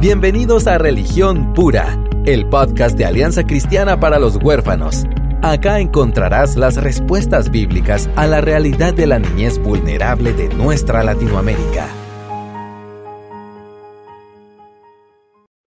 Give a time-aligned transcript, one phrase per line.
[0.00, 5.04] Bienvenidos a Religión Pura, el podcast de Alianza Cristiana para los Huérfanos.
[5.42, 11.86] Acá encontrarás las respuestas bíblicas a la realidad de la niñez vulnerable de nuestra Latinoamérica.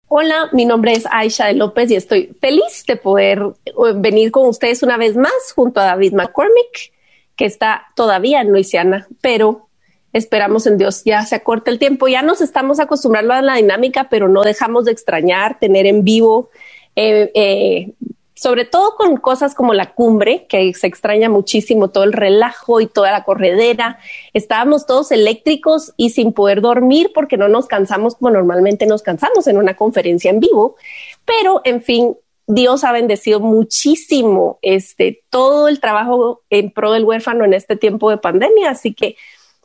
[0.08, 4.82] Hola, mi nombre es Aisha López y estoy feliz de poder eh, venir con ustedes
[4.82, 6.92] una vez más junto a David McCormick,
[7.34, 9.67] que está todavía en Luisiana, pero
[10.12, 12.08] esperamos en Dios ya se acorta el tiempo.
[12.08, 16.50] Ya nos estamos acostumbrando a la dinámica, pero no dejamos de extrañar tener en vivo,
[16.96, 17.92] eh, eh,
[18.34, 22.86] sobre todo con cosas como la cumbre, que se extraña muchísimo todo el relajo y
[22.86, 23.98] toda la corredera.
[24.32, 29.46] Estábamos todos eléctricos y sin poder dormir porque no nos cansamos como normalmente nos cansamos
[29.48, 30.76] en una conferencia en vivo.
[31.24, 32.16] Pero, en fin,
[32.46, 38.08] Dios ha bendecido muchísimo este todo el trabajo en pro del huérfano en este tiempo
[38.08, 39.16] de pandemia, así que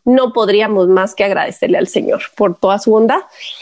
[0.05, 3.21] no podríamos más que agradecerle al Señor por toda su bondad.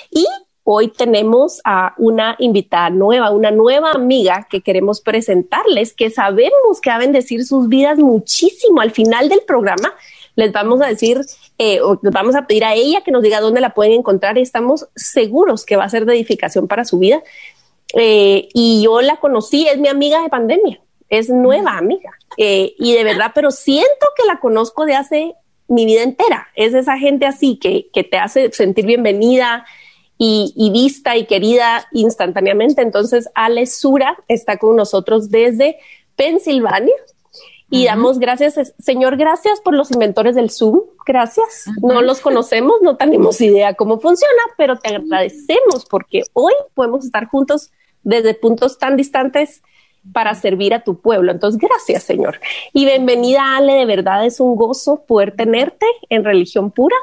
[0.10, 0.26] Y
[0.64, 6.90] hoy tenemos a una invitada nueva, una nueva amiga que queremos presentarles, que sabemos que
[6.90, 8.82] va a bendecir sus vidas muchísimo.
[8.82, 9.94] Al final del programa
[10.36, 11.22] les vamos a decir,
[11.58, 14.38] eh, o les vamos a pedir a ella que nos diga dónde la pueden encontrar
[14.38, 17.22] y estamos seguros que va a ser de edificación para su vida.
[17.94, 22.12] Eh, y yo la conocí, es mi amiga de pandemia, es nueva amiga.
[22.38, 25.36] Eh, y de verdad, pero siento que la conozco de hace
[25.68, 26.48] mi vida entera.
[26.56, 29.66] Es esa gente así que, que te hace sentir bienvenida
[30.24, 32.84] y, vista y querida instantáneamente.
[32.84, 35.78] Entonces, Ale Sura está con nosotros desde
[36.16, 36.94] Pensilvania.
[37.72, 40.82] Y damos gracias, Señor, gracias por los inventores del Zoom.
[41.08, 41.66] Gracias.
[41.82, 47.26] No los conocemos, no tenemos idea cómo funciona, pero te agradecemos porque hoy podemos estar
[47.26, 47.72] juntos
[48.04, 49.64] desde puntos tan distantes
[50.14, 51.32] para servir a tu pueblo.
[51.32, 52.40] Entonces, gracias, Señor.
[52.74, 53.74] Y bienvenida, Ale.
[53.74, 56.96] De verdad es un gozo poder tenerte en religión pura.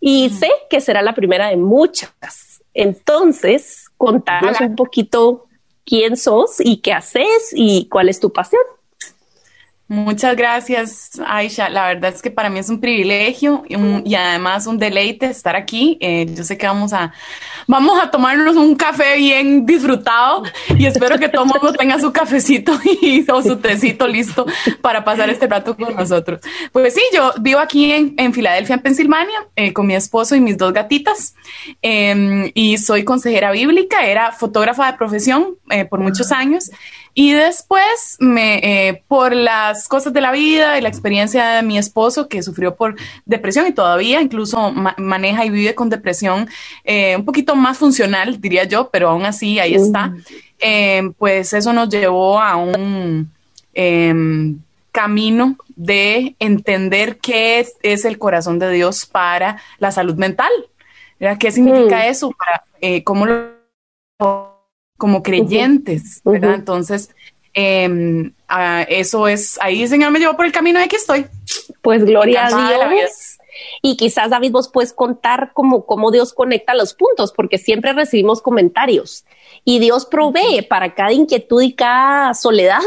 [0.00, 2.62] Y sé que será la primera de muchas.
[2.74, 5.46] Entonces, contanos un poquito
[5.84, 8.62] quién sos y qué haces y cuál es tu pasión.
[9.92, 11.68] Muchas gracias, Aisha.
[11.68, 15.98] La verdad es que para mí es un privilegio y, además un deleite estar aquí.
[16.00, 17.12] Eh, yo sé que vamos a,
[17.66, 20.44] vamos a tomarnos un café bien disfrutado
[20.78, 22.72] y espero que todo mundo tenga su cafecito
[23.02, 24.46] y, o su tecito listo
[24.80, 26.40] para pasar este rato con nosotros.
[26.72, 30.56] Pues sí, yo vivo aquí en, Filadelfia, en Pensilvania, eh, con mi esposo y mis
[30.56, 31.34] dos gatitas
[31.82, 36.70] em, y soy consejera bíblica, era fotógrafa de profesión eh, por muchos años
[37.14, 41.76] y después, me, eh, por las cosas de la vida y la experiencia de mi
[41.76, 42.96] esposo que sufrió por
[43.26, 46.48] depresión y todavía incluso maneja y vive con depresión
[46.84, 50.14] eh, un poquito más funcional, diría yo, pero aún así ahí está,
[50.58, 53.30] eh, pues eso nos llevó a un
[53.74, 54.58] em,
[54.90, 60.50] camino de entender qué es, el corazón de Dios para la salud mental.
[61.38, 62.10] ¿Qué significa mm.
[62.10, 62.30] eso?
[62.32, 62.64] Para,
[63.04, 64.51] ¿Cómo lo
[65.02, 66.54] como creyentes, ¿verdad?
[66.54, 67.10] Entonces,
[67.54, 68.32] em,
[68.86, 71.26] eso es, ahí Señor me llevó por el camino de que estoy.
[71.80, 73.38] Pues gloria a Dios.
[73.82, 78.40] Y quizás David vos puedes contar cómo, cómo Dios conecta los puntos, porque siempre recibimos
[78.40, 79.24] comentarios
[79.64, 82.78] y Dios provee para cada inquietud y cada soledad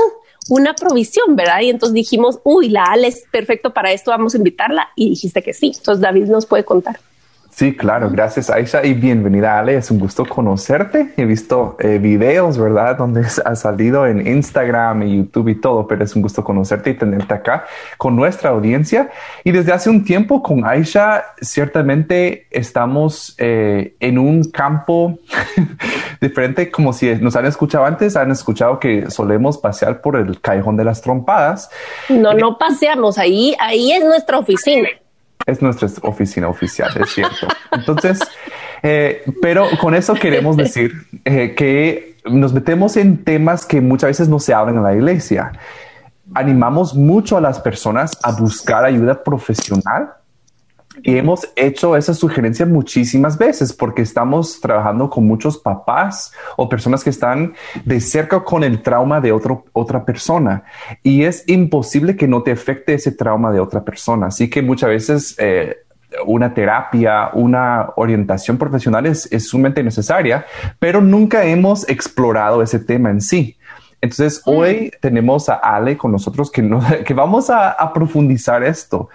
[0.47, 1.59] una provisión, ¿verdad?
[1.63, 4.87] Y entonces dijimos, uy, la Ale es perfecto para esto, vamos a invitarla.
[4.95, 5.73] Y dijiste que sí.
[5.75, 6.97] Entonces David nos puede contar.
[7.55, 11.13] Sí, claro, gracias Aisha y bienvenida Ale, es un gusto conocerte.
[11.15, 12.97] He visto eh, videos, ¿verdad?
[12.97, 16.95] Donde has salido en Instagram y YouTube y todo, pero es un gusto conocerte y
[16.95, 17.63] tenerte acá
[17.97, 19.09] con nuestra audiencia.
[19.45, 25.17] Y desde hace un tiempo con Aisha, ciertamente estamos eh, en un campo
[26.19, 30.75] diferente, como si nos han escuchado antes, han escuchado que solemos pasear por el callejón
[30.75, 31.69] de las trompadas.
[32.09, 34.89] No, no paseamos, ahí, ahí es nuestra oficina
[35.45, 37.47] es nuestra oficina oficial, es cierto.
[37.71, 38.19] Entonces,
[38.81, 44.29] eh, pero con eso queremos decir eh, que nos metemos en temas que muchas veces
[44.29, 45.51] no se hablan en la iglesia.
[46.33, 50.13] Animamos mucho a las personas a buscar ayuda profesional
[51.03, 57.03] y hemos hecho esa sugerencia muchísimas veces porque estamos trabajando con muchos papás o personas
[57.03, 57.53] que están
[57.83, 60.63] de cerca con el trauma de otro, otra persona.
[61.03, 64.27] Y es imposible que no te afecte ese trauma de otra persona.
[64.27, 65.77] Así que muchas veces eh,
[66.25, 70.45] una terapia, una orientación profesional es, sumamente necesaria,
[70.79, 73.57] pero nunca hemos explorado ese tema en sí.
[74.01, 74.49] Entonces, mm.
[74.49, 76.67] hoy tenemos a Ale con nosotros que,
[77.05, 79.09] que vamos a, a profundizar esto.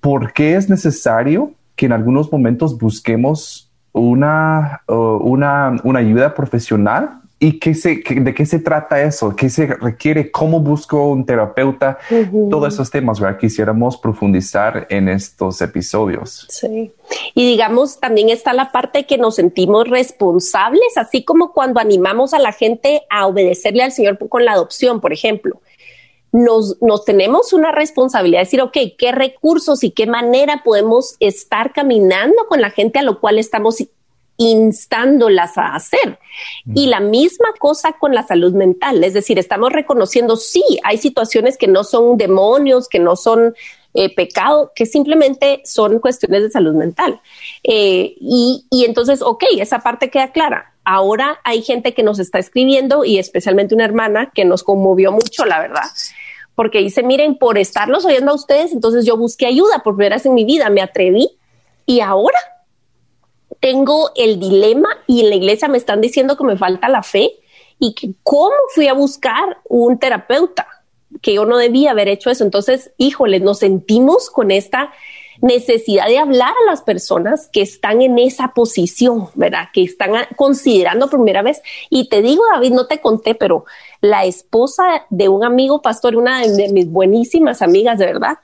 [0.00, 7.72] ¿Por qué es necesario que en algunos momentos busquemos una, una, ayuda profesional ¿Y qué
[7.72, 9.36] se, de qué se trata eso?
[9.36, 10.32] ¿Qué se requiere?
[10.32, 11.96] ¿Cómo busco un terapeuta?
[12.50, 13.38] Todos esos temas, ¿verdad?
[13.38, 16.46] Quisiéramos profundizar en estos episodios.
[16.48, 16.90] Sí.
[17.36, 22.40] Y digamos, también está la parte que nos sentimos responsables, así como cuando animamos a
[22.40, 25.60] la gente a obedecerle al Señor con la adopción, por ejemplo.
[26.30, 31.72] Nos, nos, tenemos una responsabilidad de decir, ok, qué recursos y qué manera podemos estar
[31.72, 33.80] caminando con la gente a lo cual estamos
[34.38, 36.18] instándolas a hacer.
[36.74, 41.58] Y la misma cosa con la salud mental, es decir, estamos reconociendo, sí, hay situaciones
[41.58, 43.54] que no son demonios, que no son
[43.94, 47.20] eh, pecado, que simplemente son cuestiones de salud mental.
[47.62, 50.74] Eh, y, y entonces, ok, esa parte queda clara.
[50.84, 55.44] Ahora hay gente que nos está escribiendo y especialmente una hermana que nos conmovió mucho,
[55.44, 55.84] la verdad
[56.54, 60.26] porque dice, miren, por estarlos oyendo a ustedes, entonces yo busqué ayuda por primera vez
[60.26, 61.30] en mi vida, me atreví
[61.86, 62.36] y ahora
[63.60, 67.32] tengo el dilema y en la iglesia me están diciendo que me falta la fe
[67.78, 70.66] y que cómo fui a buscar un terapeuta,
[71.22, 72.44] que yo no debía haber hecho eso.
[72.44, 74.92] Entonces, híjole, nos sentimos con esta
[75.40, 79.68] necesidad de hablar a las personas que están en esa posición, ¿verdad?
[79.72, 81.62] Que están considerando por primera vez.
[81.90, 83.64] Y te digo, David, no te conté, pero
[84.00, 88.38] la esposa de un amigo pastor, una de mis buenísimas amigas, de verdad,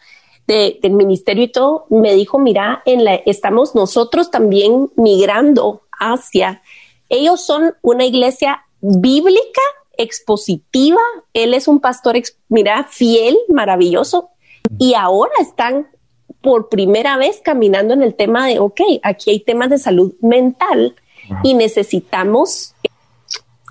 [0.47, 6.63] del ministerio y todo, me dijo, mira, en la, estamos nosotros también migrando hacia,
[7.09, 9.63] ellos son una iglesia bíblica,
[9.99, 11.01] expositiva,
[11.33, 12.17] él es un pastor,
[12.49, 14.31] mira, fiel, maravilloso,
[14.79, 15.89] y ahora están
[16.41, 20.95] por primera vez caminando en el tema de, ok, aquí hay temas de salud mental
[21.43, 22.75] y necesitamos,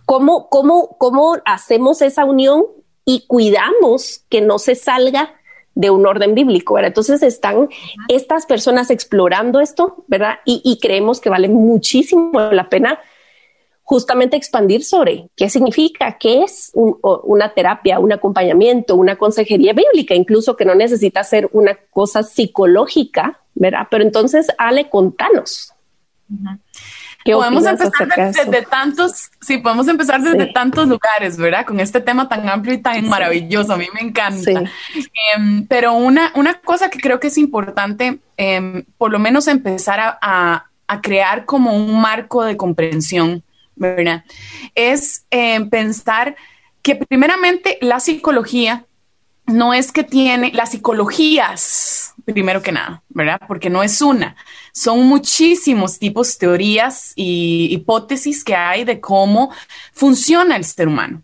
[0.05, 2.65] ¿cómo, cómo, cómo hacemos esa unión
[3.05, 5.35] y cuidamos que no se salga
[5.75, 6.89] de un orden bíblico, ¿verdad?
[6.89, 7.69] Entonces están
[8.07, 10.35] estas personas explorando esto, ¿verdad?
[10.45, 12.99] Y, creemos que vale muchísimo la pena
[13.93, 20.55] justamente expandir sobre qué significa, qué es una terapia, un acompañamiento, una consejería bíblica, incluso
[20.55, 23.87] que no necesita ser una cosa psicológica, ¿verdad?
[23.91, 25.73] Pero entonces, Ale, contanos
[27.31, 31.65] podemos empezar desde, tantos, sí, podemos empezar desde tantos lugares, ¿verdad?
[31.65, 34.63] Con este tema tan amplio y tan maravilloso, a mí me encanta.
[35.35, 39.99] Em, pero una, una cosa que creo que es importante, em, por lo menos empezar
[39.99, 43.43] a, a, crear como un marco de comprensión,
[43.75, 44.23] ¿verdad?
[44.75, 46.35] Es em, pensar
[46.81, 48.85] que primeramente la psicología
[49.45, 53.41] no es que tiene las psicologías, primero que nada, ¿verdad?
[53.47, 54.35] Porque no es una,
[54.71, 59.51] son muchísimos tipos, teorías y hipótesis que hay de cómo
[59.93, 61.21] funciona el ser humano.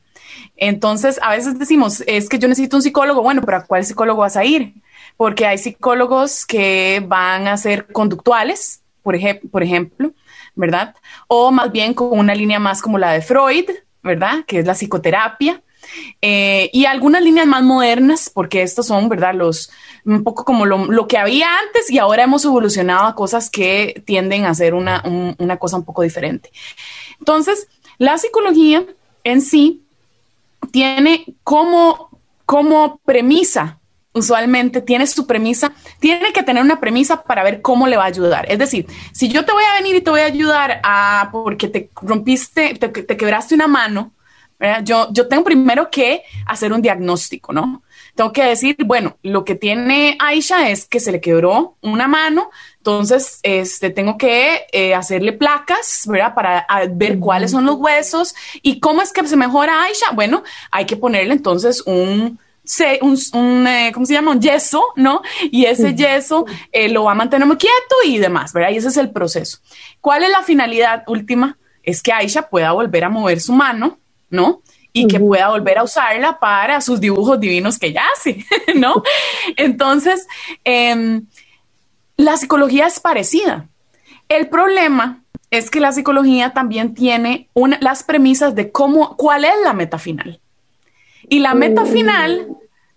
[0.57, 4.21] Entonces, a veces decimos, es que yo necesito un psicólogo, bueno, pero ¿a cuál psicólogo
[4.21, 4.73] vas a ir?
[5.15, 9.17] Porque hay psicólogos que van a ser conductuales, por,
[9.49, 10.11] por ejemplo,
[10.55, 10.95] ¿verdad?
[11.27, 13.69] O más bien con una línea más como la de Freud,
[14.03, 14.43] ¿verdad?
[14.45, 15.61] Que es la psicoterapia
[16.21, 19.33] eh, y algunas líneas más modernas, porque estos son, ¿verdad?
[19.33, 19.71] Los,
[20.05, 24.45] un poco como lo, que había antes y ahora hemos evolucionado a cosas que tienden
[24.45, 25.03] a ser una,
[25.37, 26.51] una cosa un poco diferente.
[27.19, 27.67] Entonces,
[27.97, 28.85] la psicología
[29.23, 29.83] en sí
[30.71, 32.09] tiene como,
[32.45, 33.78] como premisa
[34.19, 38.07] usualmente tiene su premisa, tiene que tener una premisa para ver cómo le va a
[38.07, 38.45] ayudar.
[38.51, 41.67] Es decir, si yo te voy a venir y te voy a ayudar a porque
[41.67, 44.13] te rompiste, te quebraste una mano,
[44.83, 47.81] yo, yo tengo primero que hacer un diagnóstico, ¿no?
[48.15, 52.49] Tengo que decir, bueno, lo que tiene Aisha es que se le quebró una mano,
[52.77, 56.33] entonces este, tengo que eh, hacerle placas, ¿verdad?
[56.35, 60.11] Para ver cuáles son los huesos y cómo es que se mejora Aisha.
[60.13, 62.39] Bueno, hay que ponerle entonces un,
[63.01, 64.31] un, eh, ¿cómo se llama?
[64.31, 65.21] Un yeso, ¿no?
[65.51, 68.71] Y ese yeso eh, lo va a mantener muy quieto y demás, ¿verdad?
[68.71, 69.59] Y ese es el proceso.
[70.01, 71.57] ¿Cuál es la finalidad última?
[71.83, 73.97] Es que Aisha pueda volver a mover su mano
[74.29, 74.61] ¿no?
[74.91, 78.43] Y que pueda volver a usarla para sus dibujos divinos que ya hace,
[78.75, 79.03] ¿no?
[79.55, 80.27] Entonces,
[80.63, 81.27] em,
[82.17, 83.67] la psicología es parecida.
[84.27, 85.21] El problema
[85.51, 87.49] es que la psicología también tiene
[87.81, 90.39] las premisas de cómo, cuál es la meta final.
[91.29, 92.47] Y la meta final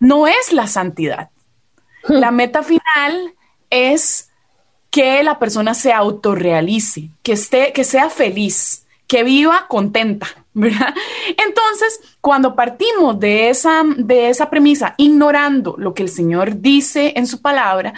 [0.00, 1.30] no es la santidad.
[2.08, 3.34] La meta final
[3.70, 4.30] es
[4.90, 10.94] que la persona se autorrealice, que esté, que sea feliz, que viva contenta, ¿verdad?
[11.28, 17.26] Entonces, cuando partimos de esa, de esa premisa, ignorando lo que el Señor dice en
[17.26, 17.94] su palabra,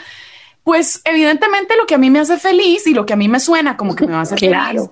[0.63, 3.41] pues evidentemente lo que a mí me hace feliz y lo que a mí me
[3.41, 4.89] suena como que me va a hacer feliz,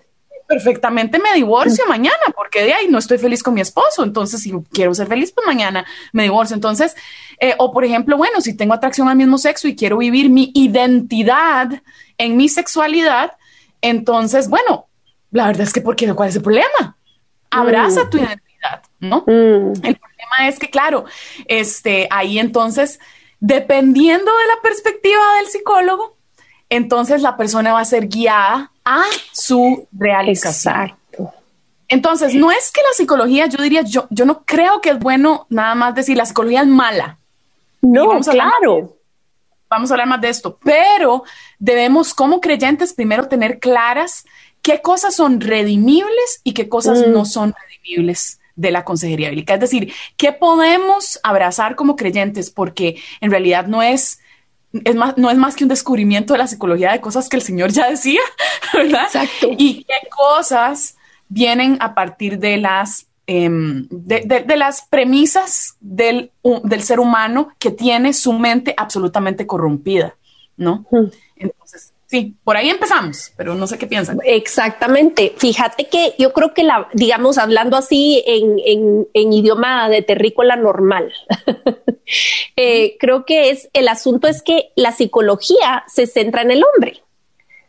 [0.53, 4.03] perfectamente me divorcio mañana, porque de ahí no estoy feliz con mi esposo.
[4.03, 6.55] Entonces, si quiero ser feliz, pues mañana me divorcio.
[6.55, 6.95] Entonces,
[7.41, 10.53] eh, o por ejemplo, bueno, si tengo atracción al mismo sexo y quiero vivir mi
[10.55, 11.83] identidad
[12.19, 13.33] en mi sexualidad,
[13.81, 14.89] entonces, bueno,
[15.31, 16.13] la verdad es que, ¿por qué?
[16.13, 16.97] ¿Cuál es el problema?
[17.53, 18.11] abraza mm.
[18.11, 19.25] tu identidad, ¿no?
[19.27, 19.73] Mm.
[19.85, 21.05] El problema es que, claro,
[21.47, 22.99] este, ahí entonces,
[23.39, 26.17] dependiendo de la perspectiva del psicólogo,
[26.77, 29.03] entonces la persona va a ser guiada a
[29.33, 30.75] su realización.
[30.75, 31.33] Exacto.
[31.89, 35.47] Entonces, no es que la psicología, yo diría, yo, yo no creo que es bueno
[35.51, 37.19] nada más decir la psicología es mala.
[37.83, 38.97] No, claro.
[39.69, 41.25] vamos a hablar más de esto, pero
[41.59, 44.25] debemos como creyentes primero tener claras
[44.63, 47.27] qué cosas son redimibles y qué cosas no mm.
[47.27, 49.55] son redimibles de la consejería bíblica.
[49.55, 54.21] Es decir, qué podemos abrazar como creyentes, porque en realidad no es,
[54.85, 57.43] es más, no es más que un descubrimiento de la psicología de cosas que el
[57.43, 58.21] Señor ya decía,
[58.73, 59.05] ¿verdad?
[59.05, 59.49] Exacto.
[59.59, 60.97] Y qué cosas
[61.29, 66.31] vienen a partir de las, em, de, las premisas del,
[66.65, 70.15] del, ser humano que tiene su mente absolutamente corrompida,
[70.57, 70.87] ¿no?
[70.91, 71.07] Mm.
[71.37, 74.19] Entonces, sí, por ahí empezamos, pero no sé qué piensan.
[74.23, 75.33] Exactamente.
[75.39, 81.11] Fíjate que yo creo que la, digamos, hablando así en, en, idioma de terrícola normal,
[82.57, 87.03] eh, creo que es el asunto es que la psicología se centra en el hombre,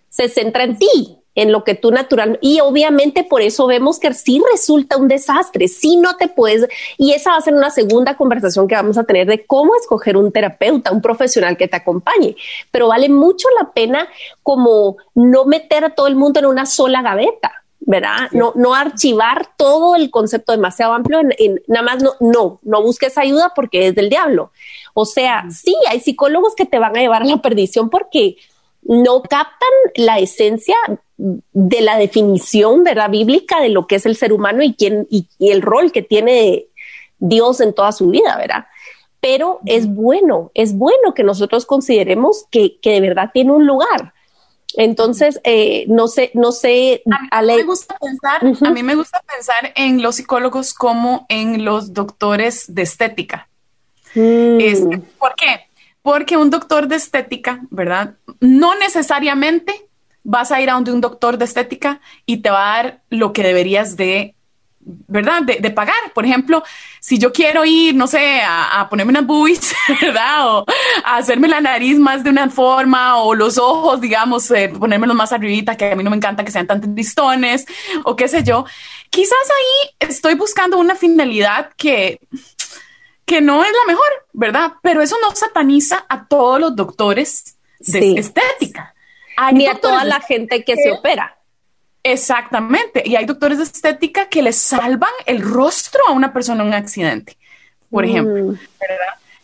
[0.09, 4.13] se centra en ti, en lo que tú natural y obviamente por eso vemos que
[4.13, 8.15] sí resulta un desastre, si no te puedes y esa va a ser una segunda
[8.15, 12.35] conversación que vamos a tener de cómo escoger un terapeuta, un profesional que te acompañe,
[12.71, 14.07] pero vale mucho la pena
[14.41, 17.63] como no meter a todo el mundo en una sola gaveta.
[17.85, 18.29] ¿verdad?
[18.31, 23.17] No, no archivar todo el concepto demasiado amplio en, nada más no, no, no busques
[23.17, 24.51] ayuda porque es del diablo.
[24.93, 28.37] O sea, sí, hay psicólogos que te van a llevar a la perdición porque
[28.85, 30.75] no captan la esencia
[31.17, 33.09] de la definición ¿verdad?
[33.09, 36.67] bíblica de lo que es el ser humano y, quién, y, el rol que tiene
[37.19, 38.65] Dios en toda su vida, ¿verdad?
[39.21, 44.13] Pero es bueno, es bueno que nosotros consideremos que, de verdad tiene un lugar.
[44.75, 47.03] Entonces, eh, no sé, no sé.
[47.31, 51.63] A mí, me gusta pensar, a mí me gusta pensar en los psicólogos como en
[51.63, 53.47] los doctores de estética.
[54.15, 54.59] Mm.
[54.59, 55.67] Este, ¿Por qué?
[56.03, 58.15] Porque un doctor de estética, ¿verdad?
[58.39, 59.87] No necesariamente
[60.23, 63.33] vas a ir a donde un doctor de estética y te va a dar lo
[63.33, 64.35] que deberías de,
[64.79, 65.43] ¿verdad?
[65.43, 65.95] De, pagar.
[66.13, 66.63] Por ejemplo,
[66.99, 70.47] si yo quiero ir, no sé, a, ponerme unas boobies, ¿verdad?
[70.47, 70.65] O
[71.03, 75.31] a hacerme la nariz más de una forma o los ojos, digamos, eh, ponérmelos más
[75.31, 77.65] arribita, que a mí no me encanta que sean tan listones
[78.03, 78.65] o qué sé yo.
[79.09, 82.19] Quizás ahí estoy buscando una finalidad que
[83.25, 84.73] que no es la mejor, ¿verdad?
[84.81, 88.93] Pero eso no sataniza a todos los doctores de estética
[89.53, 91.37] ni a toda la gente que se opera.
[92.03, 93.03] Exactamente.
[93.05, 96.73] Y hay doctores de estética que le salvan el rostro a una persona en un
[96.73, 97.37] accidente,
[97.89, 98.51] por ejemplo.
[98.51, 98.59] Mm.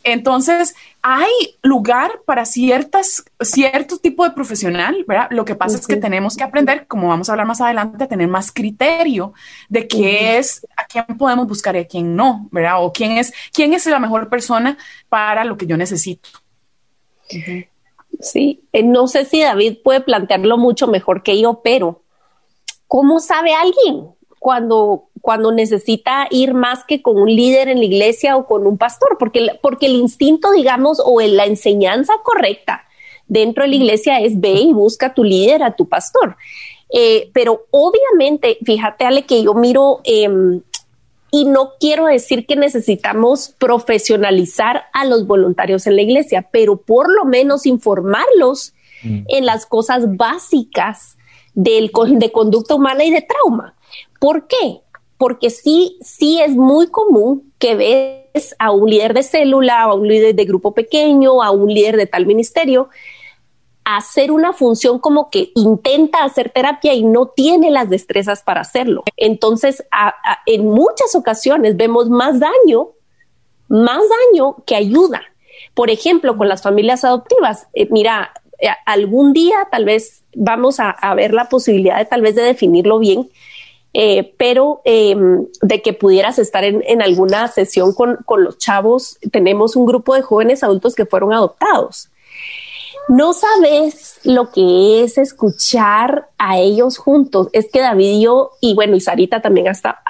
[0.03, 5.27] Entonces, hay lugar para ciertas, cierto tipo de profesional, ¿verdad?
[5.31, 8.07] Lo que pasa es que tenemos que aprender, como vamos a hablar más adelante, a
[8.07, 9.33] tener más criterio
[9.69, 12.83] de qué es, a quién podemos buscar y a quién no, ¿verdad?
[12.83, 14.77] O quién es, quién es la mejor persona
[15.07, 16.29] para lo que yo necesito.
[18.19, 22.03] Sí, eh, no sé si David puede plantearlo mucho mejor que yo, pero
[22.87, 28.37] ¿cómo sabe alguien cuando, cuando necesita ir más que con un líder en la iglesia
[28.37, 29.17] o con un pastor?
[29.19, 32.85] Porque, porque el instinto, digamos, o la enseñanza correcta
[33.27, 36.35] dentro de la iglesia es ve y busca a tu líder, a tu pastor.
[36.91, 40.61] Eh, pero obviamente, fíjate, Ale, que yo miro em,
[41.31, 47.07] y no quiero decir que necesitamos profesionalizar a los voluntarios en la iglesia, pero por
[47.13, 49.19] lo menos informarlos mm.
[49.27, 51.17] en las cosas básicas
[51.53, 53.75] del, de conducta humana y de trauma.
[54.19, 54.81] ¿Por qué?
[55.17, 60.07] Porque sí, sí es muy común que ves a un líder de célula, a un
[60.07, 62.89] líder de grupo pequeño, a un líder de tal ministerio,
[63.83, 69.03] hacer una función como que intenta hacer terapia y no tiene las destrezas para hacerlo.
[69.17, 69.83] Entonces,
[70.45, 72.89] en muchas ocasiones vemos más daño,
[73.67, 75.21] más daño que ayuda.
[75.73, 80.95] Por ejemplo, con las familias adoptivas, eh, mira, eh, algún día tal vez vamos a,
[81.15, 83.29] ver la posibilidad de tal vez de definirlo bien,
[83.93, 89.17] eh, pero em, de que pudieras estar en, en alguna sesión con, con, los chavos.
[89.31, 92.09] Tenemos un grupo de jóvenes adultos que fueron adoptados
[93.09, 97.49] no sabes lo que es escuchar a ellos juntos.
[97.53, 100.01] Es que David y yo, y bueno, y Sarita también hasta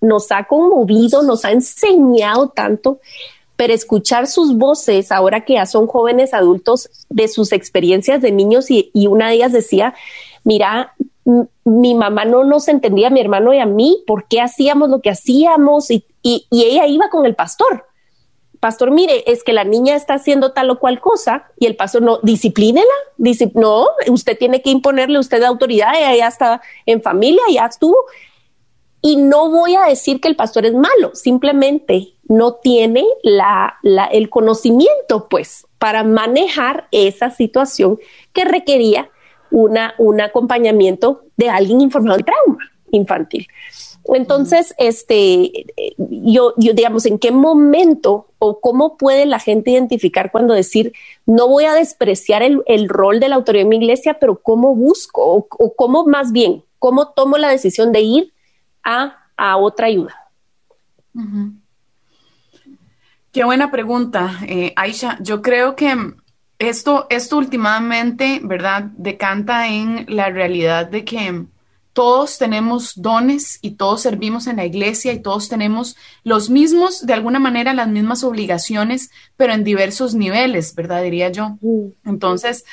[0.00, 3.00] nos ha conmovido, nos ha enseñado tanto,
[3.56, 8.70] pero escuchar sus voces ahora que ya son jóvenes adultos de sus experiencias de niños
[8.70, 9.94] y, una de ellas decía,
[10.42, 10.94] mira,
[11.64, 15.10] mi mamá no nos entendía, mi hermano y a mí, por qué hacíamos lo que
[15.10, 16.04] hacíamos y
[16.50, 17.84] ella iba con el pastor
[18.58, 22.02] pastor, mire, es que la niña está haciendo tal o cual cosa y el pastor
[22.02, 22.86] no, disciplínela,
[23.54, 27.96] no, usted tiene que imponerle usted autoridad, ella ya está en familia, ya estuvo.
[29.00, 33.78] Y no voy a decir que el pastor es malo, simplemente no tiene la,
[34.10, 37.98] el conocimiento, pues, para manejar esa situación
[38.32, 39.08] que requería
[39.50, 42.58] una, un acompañamiento de alguien informado en trauma
[42.90, 43.46] infantil.
[44.04, 45.66] Entonces, este,
[45.98, 50.92] yo, yo, digamos, ¿en qué momento o cómo puede la gente identificar cuando decir,
[51.26, 55.22] no voy a despreciar el, rol de la autoridad en mi iglesia, pero cómo busco
[55.22, 58.32] o, cómo más bien, cómo tomo la decisión de ir
[58.82, 59.24] a,
[59.58, 60.30] otra ayuda?
[63.30, 65.18] Qué buena pregunta, eh, Aisha.
[65.20, 65.94] Yo creo que
[66.58, 68.84] esto, esto últimamente, ¿verdad?
[68.96, 71.46] Decanta en la realidad de que
[71.92, 77.12] todos tenemos dones y todos servimos en la iglesia y todos tenemos los mismos, de
[77.12, 81.02] alguna manera, las mismas obligaciones, pero en diversos niveles, ¿verdad?
[81.02, 81.58] Diría yo.
[82.04, 82.64] Entonces,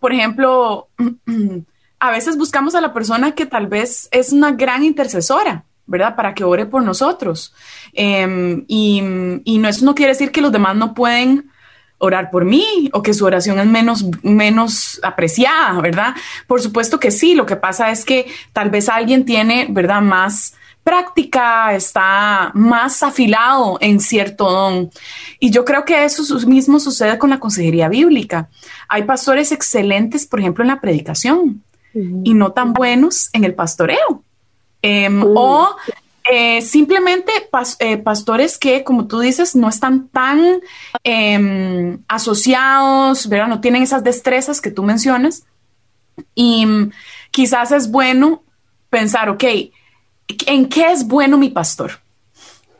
[0.00, 0.88] por ejemplo,
[2.00, 6.16] a veces buscamos a la persona que tal vez es una gran intercesora, ¿verdad?
[6.16, 7.54] Para que ore por nosotros.
[7.92, 9.00] Em, y,
[9.44, 11.51] y no, eso no quiere decir que los demás no pueden
[12.02, 16.14] orar por mí o que su oración es menos, menos apreciada, ¿verdad?
[16.48, 20.02] Por supuesto que sí, lo que pasa es que tal vez alguien tiene, ¿verdad?
[20.02, 24.90] Más práctica, está más afilado en cierto don.
[25.38, 28.48] Y yo creo que eso mismo sucede con la consejería bíblica.
[28.88, 31.62] Hay pastores excelentes, por ejemplo, en la predicación
[31.94, 34.24] y no tan buenos en el pastoreo.
[34.82, 35.76] Em, o
[36.30, 37.32] eh, simplemente
[37.78, 40.60] eh, pastores que, como tú dices, no están tan
[41.02, 43.48] em, asociados, ¿verdad?
[43.48, 45.44] No tienen esas destrezas que tú mencionas.
[46.34, 46.92] Y mm,
[47.30, 48.42] quizás es bueno
[48.90, 49.44] pensar, ok,
[50.46, 52.00] ¿en qué es bueno mi pastor?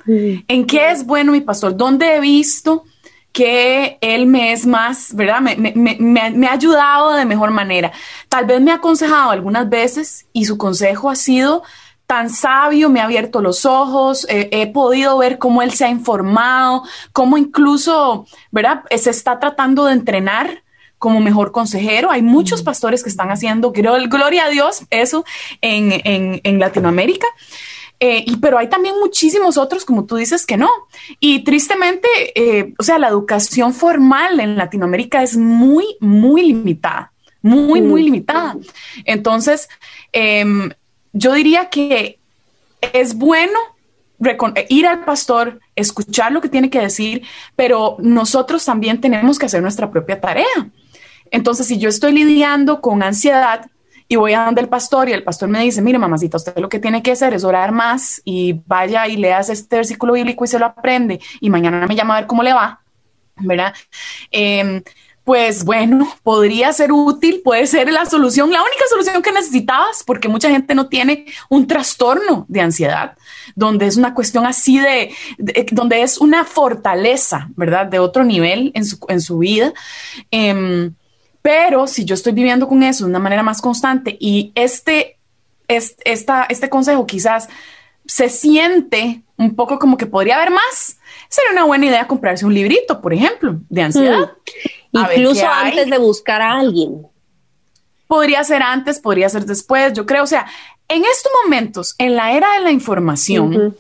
[0.07, 1.77] ¿En qué es bueno mi pastor?
[1.77, 2.85] ¿Dónde he visto
[3.33, 5.41] que él me es más, ¿verdad?
[5.41, 7.93] Me, me, ha ayudado de mejor manera.
[8.29, 11.63] Tal vez me ha aconsejado algunas veces y su consejo ha sido
[12.13, 16.83] tan sabio, me ha abierto los ojos, he podido ver cómo él se ha informado,
[17.15, 18.83] cómo incluso, ¿verdad?
[18.95, 20.63] Se está tratando de entrenar
[20.99, 22.11] como mejor consejero.
[22.11, 25.25] Hay muchos pastores que están haciendo, gloria a Dios, eso
[25.63, 27.27] en, Latinoamérica.
[27.99, 30.69] Eh, y, pero hay también muchísimos otros, como tú dices, que no.
[31.19, 37.81] Y tristemente, eh, o sea, la educación formal en Latinoamérica es muy, muy limitada, muy,
[37.81, 38.59] muy limitada.
[39.07, 39.71] Entonces,
[40.13, 40.45] eh,
[41.13, 42.19] yo diría que
[42.81, 43.59] es bueno
[44.69, 47.23] ir al pastor, escuchar lo que tiene que decir,
[47.57, 50.71] pero nosotros también tenemos que hacer nuestra propia tarea.
[51.31, 53.67] Entonces, si yo estoy lidiando con ansiedad
[54.07, 56.69] y voy a donde el pastor y el pastor me dice, mire, mamacita, usted lo
[56.69, 60.49] que tiene que hacer es orar más y vaya y leas este versículo bíblico y
[60.49, 62.81] se lo aprende y mañana me llama a ver cómo le va,
[63.37, 63.73] ¿verdad?
[64.31, 64.83] Em,
[65.25, 70.29] pues bueno, podría ser útil, puede ser la solución, la única solución que necesitabas, porque
[70.29, 73.17] mucha gente no tiene un trastorno de ansiedad,
[73.55, 75.15] donde es una cuestión así de,
[75.71, 77.87] donde es una fortaleza, ¿verdad?
[77.87, 79.73] De otro nivel en su, en su vida.
[80.33, 80.93] Em,
[81.41, 85.19] pero si yo estoy viviendo con eso de una manera más constante y este,
[85.69, 87.49] este, esta, este consejo quizás
[88.07, 92.55] se siente un poco como que podría haber más, sería una buena idea comprarse un
[92.55, 94.19] librito, por ejemplo, de ansiedad.
[94.19, 94.82] Mm.
[94.93, 97.07] Incluso antes de buscar a alguien.
[98.07, 100.23] Podría ser antes, podría ser después, yo creo.
[100.23, 100.47] O sea,
[100.89, 103.75] en estos momentos, en la era de la información,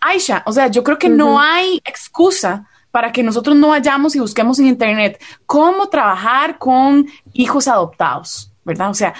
[0.00, 4.20] Aisha, o sea, yo creo que no hay excusa para que nosotros no vayamos y
[4.20, 8.90] busquemos en Internet cómo trabajar con hijos adoptados, ¿verdad?
[8.90, 9.14] O sea,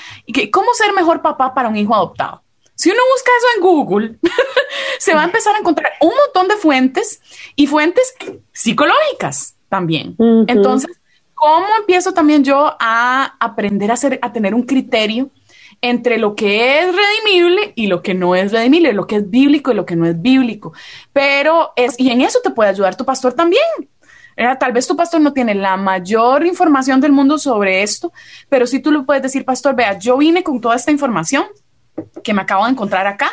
[0.50, 2.42] cómo ser mejor papá para un hijo adoptado.
[2.74, 4.18] Si uno busca eso en Google,
[4.98, 7.20] se va a empezar a encontrar un montón de fuentes
[7.54, 8.14] y fuentes
[8.52, 10.16] psicológicas también.
[10.48, 10.99] Entonces,
[11.40, 15.30] ¿Cómo empiezo también yo a aprender a, tener un criterio
[15.80, 19.72] entre lo que es redimible y lo que no es redimible, lo que es bíblico
[19.72, 20.74] y lo que no es bíblico?
[21.14, 23.62] Pero es, y en eso te puede ayudar tu pastor también.
[24.58, 28.12] Tal vez tu pastor no tiene la mayor información del mundo sobre esto,
[28.50, 31.46] pero si tú le puedes decir, pastor, vea, yo vine con toda esta información
[32.22, 33.30] que me acabo de encontrar acá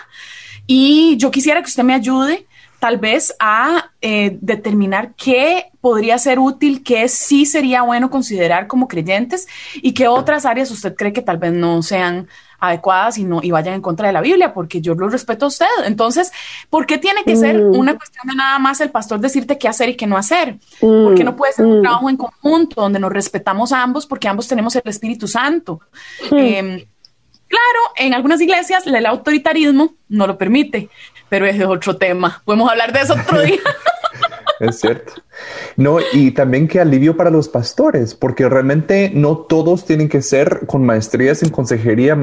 [0.65, 2.47] y yo quisiera que usted me ayude
[2.79, 8.87] tal vez a eh, determinar qué podría ser útil, qué sí sería bueno considerar como
[8.87, 12.27] creyentes y qué otras áreas usted cree que tal vez no sean
[12.59, 15.47] adecuadas y, no, y vayan en contra de la Biblia, porque yo lo respeto a
[15.49, 15.65] usted.
[15.85, 16.31] Entonces,
[16.69, 17.75] ¿por qué tiene que ser mm.
[17.77, 20.57] una cuestión de nada más el pastor decirte qué hacer y qué no hacer?
[20.79, 21.81] ¿Por qué no puede ser un mm.
[21.83, 25.81] trabajo en conjunto donde nos respetamos a ambos porque ambos tenemos el Espíritu Santo?
[26.31, 26.83] Em,
[27.47, 30.89] claro, en algunas iglesias el autoritarismo no lo permite,
[31.29, 32.41] pero ese es otro tema.
[32.45, 33.59] Podemos hablar de eso otro día.
[34.59, 35.13] es cierto.
[35.75, 40.65] No, y también qué alivio para los pastores, porque realmente no todos tienen que ser
[40.65, 42.17] con maestrías en consejería,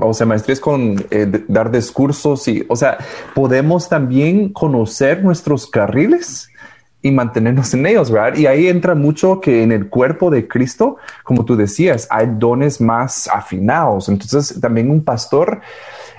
[0.00, 2.98] o sea, maestrías con eh, dar discursos y, o sea,
[3.34, 6.50] podemos también conocer nuestros carriles
[7.06, 8.36] y mantenernos en ellos, ¿verdad?
[8.36, 12.80] Y ahí entra mucho que en el cuerpo de Cristo, como tú decías, hay dones
[12.80, 14.08] más afinados.
[14.08, 15.60] Entonces, también un pastor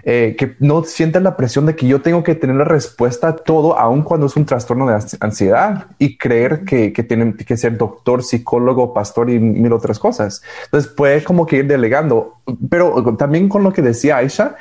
[0.04, 3.36] eh, que no sienta la presión de que yo tengo que tener la respuesta a
[3.36, 7.78] todo, aun cuando es un trastorno de ansiedad y creer que, que tienen que ser
[7.78, 10.41] doctor, psicólogo, pastor y mil otras cosas.
[10.63, 12.38] Entonces puede como que ir delegando,
[12.69, 14.56] pero también con lo que decía Aisha,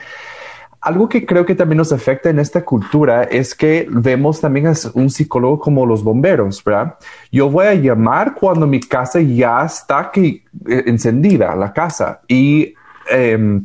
[0.87, 4.75] algo que creo que también nos afecta en esta cultura es que vemos también a
[4.95, 6.95] un psicólogo como los bomberos, ¿verdad?
[7.33, 12.73] Yo voy a llamar cuando mi casa ya está que, eh, encendida, la casa, y
[13.11, 13.61] eh,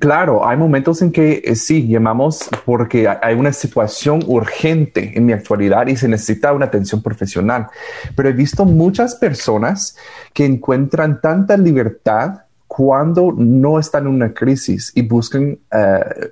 [0.00, 5.32] Claro, hay momentos en que eh, sí, llamamos porque hay una situación urgente en mi
[5.32, 7.68] actualidad y se necesita una atención profesional,
[8.16, 9.96] pero he visto muchas personas
[10.32, 12.45] que encuentran tanta libertad
[12.76, 16.28] cuando no están en una crisis y buscan eh,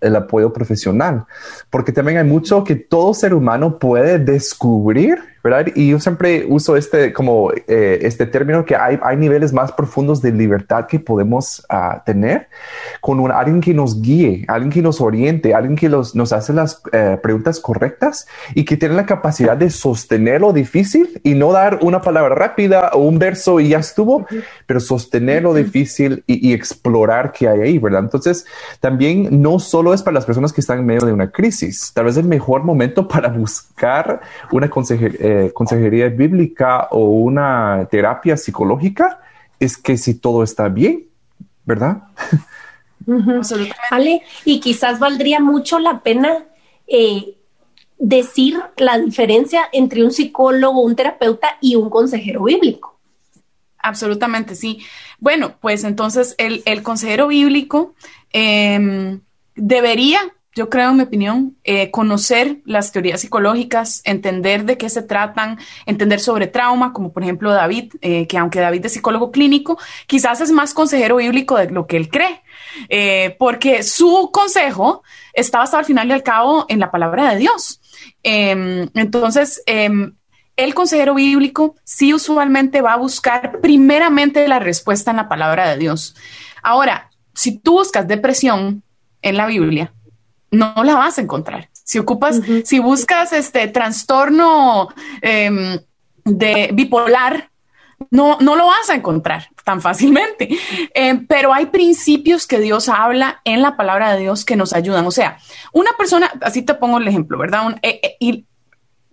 [0.00, 1.24] el apoyo profesional,
[1.70, 5.20] porque también hay mucho que todo ser humano puede descubrir
[5.74, 10.20] y yo siempre uso este, como eh, este término que hay, hay, niveles más profundos
[10.20, 12.48] de libertad que podemos uh, tener
[13.00, 16.52] con un, alguien que nos guíe, alguien que nos oriente, alguien que los, nos hace
[16.52, 21.52] las uh, preguntas correctas y que tiene la capacidad de sostener lo difícil y no
[21.52, 24.26] dar una palabra rápida o un verso y ya estuvo,
[24.66, 28.02] pero sostener lo difícil y, y, explorar qué hay ahí, ¿verdad?
[28.02, 28.46] Entonces,
[28.80, 32.06] también no solo es para las personas que están en medio de una crisis, tal
[32.06, 39.20] vez el mejor momento para buscar una consejería eh, consejería bíblica o una terapia psicológica
[39.58, 41.06] es que si todo está bien,
[41.64, 42.02] ¿verdad?
[43.90, 46.44] Vale, y quizás valdría mucho la pena
[46.86, 47.36] eh,
[47.98, 52.98] decir la diferencia entre un psicólogo, un terapeuta y un consejero bíblico.
[53.78, 54.80] Absolutamente, sí.
[55.20, 57.94] Bueno, pues entonces el, consejero bíblico
[58.32, 59.20] em,
[59.54, 60.20] debería
[60.56, 65.58] yo creo, en mi opinión, eh, conocer las teorías psicológicas, entender de qué se tratan,
[65.84, 70.40] entender sobre trauma, como por ejemplo David, eh, que aunque David es psicólogo clínico, quizás
[70.40, 72.42] es más consejero bíblico de lo que él cree,
[72.88, 75.02] eh, porque su consejo
[75.34, 77.82] está basado al final y al cabo en la palabra de Dios.
[78.22, 80.14] Em, entonces, em,
[80.56, 85.76] el consejero bíblico sí usualmente va a buscar primeramente la respuesta en la palabra de
[85.76, 86.16] Dios.
[86.62, 88.82] Ahora, si tú buscas depresión
[89.20, 89.92] en la Biblia,
[90.56, 91.68] no la vas a encontrar.
[91.72, 94.88] Si ocupas, si buscas este trastorno
[95.20, 95.78] em,
[96.24, 97.50] de bipolar,
[98.10, 100.48] no, no lo vas a encontrar tan fácilmente.
[100.94, 105.06] Em, pero hay principios que Dios habla en la palabra de Dios que nos ayudan.
[105.06, 105.38] O sea,
[105.72, 107.78] una persona, así te pongo el ejemplo, ¿verdad?
[107.82, 108.46] Eh, eh, y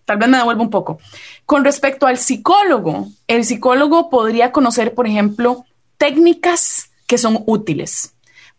[0.06, 1.00] tal vez me devuelvo un poco.
[1.46, 5.66] Con respecto al psicólogo, el psicólogo podría conocer, por ejemplo,
[5.98, 8.13] técnicas que son útiles.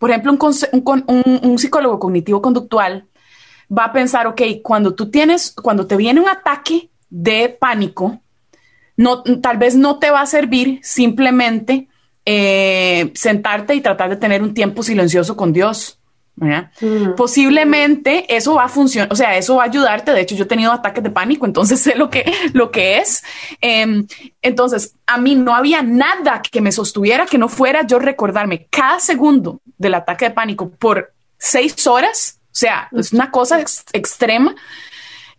[0.05, 3.07] Por ejemplo, un, psicólogo cognitivo-conductual
[3.71, 8.21] va a pensar, ok, cuando tú tienes, cuando te viene un ataque de pánico,
[8.99, 11.88] no, tal vez no te va a servir simplemente
[12.27, 15.99] eh, sentarte y tratar de tener un tiempo silencioso con Dios.
[16.37, 17.14] Mm.
[17.16, 20.12] Posiblemente eso va a funcionar, o sea, eso va a ayudarte.
[20.12, 23.23] De hecho, yo he tenido ataques de pánico, entonces sé lo que, lo que es.
[23.61, 24.07] Em,
[24.42, 28.99] entonces, a mí no había nada que me sostuviera que no fuera yo recordarme cada
[28.99, 32.40] segundo del ataque de pánico por seis horas.
[32.47, 34.55] O sea, es una cosa extrema.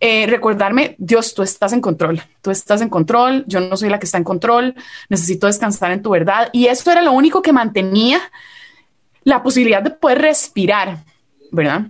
[0.01, 3.97] Eh, recordarme, Dios, tú estás en control, tú estás en control, yo no soy la
[3.97, 4.75] que está en control,
[5.07, 6.49] necesito descansar en tu verdad.
[6.51, 8.19] Y esto era lo único que mantenía
[9.25, 11.03] la posibilidad de poder respirar,
[11.51, 11.87] ¿verdad?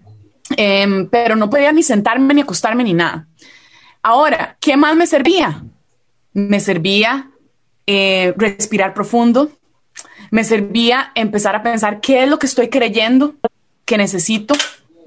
[0.57, 3.27] Em, pero no podía ni sentarme, ni acostarme, ni nada.
[4.01, 5.63] Ahora, ¿qué más me servía?
[6.33, 7.29] Me servía
[7.85, 9.51] eh, respirar profundo,
[10.31, 13.35] me servía empezar a pensar qué es lo que estoy creyendo
[13.85, 14.55] que necesito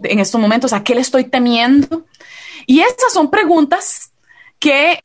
[0.02, 2.06] en estos momentos, a qué le estoy temiendo.
[2.66, 4.12] Y esas son preguntas
[4.58, 5.00] que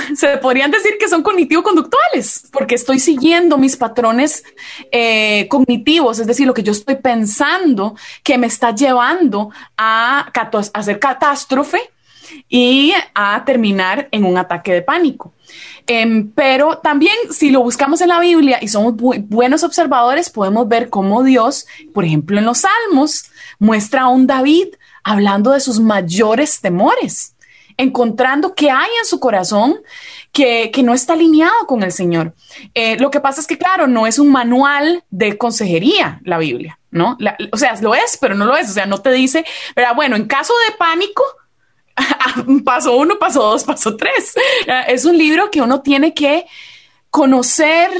[0.16, 4.44] se podrían decir que son cognitivo-conductuales, porque estoy siguiendo mis patrones
[4.90, 10.30] eh, cognitivos, es decir, lo que yo estoy pensando que me está llevando a,
[10.74, 11.80] hacer catástrofe
[12.48, 15.32] y a terminar en un ataque de pánico.
[15.86, 20.88] Em, pero también si lo buscamos en la Biblia y somos buenos observadores, podemos ver
[20.88, 23.24] cómo Dios, por ejemplo, en los Salmos,
[23.58, 24.68] muestra a un David
[25.02, 27.31] hablando de sus mayores temores
[27.76, 29.80] encontrando qué hay en su corazón
[30.32, 32.34] que, no está alineado con el Señor.
[32.74, 36.78] Eh, lo que pasa es que, claro, no es un manual de consejería la Biblia,
[36.90, 37.16] ¿no?
[37.52, 38.70] o sea, lo es, pero no lo es.
[38.70, 41.22] O sea, no te dice, pero bueno, en caso de pánico,
[42.64, 44.34] paso uno, paso dos, paso tres.
[44.88, 46.46] Es un libro que uno tiene que
[47.10, 47.90] conocer,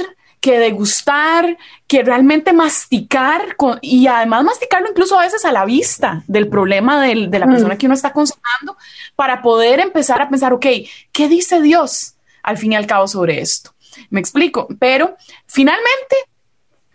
[0.43, 6.49] que degustar, que realmente masticar y además masticarlo incluso a veces a la vista del
[6.49, 7.77] problema de la persona mm.
[7.77, 8.75] que uno está consultando
[9.15, 10.65] para poder empezar a pensar, ok,
[11.13, 13.73] ¿qué dice Dios al fin y al cabo sobre esto?
[14.09, 15.15] Me explico, pero
[15.47, 16.17] finalmente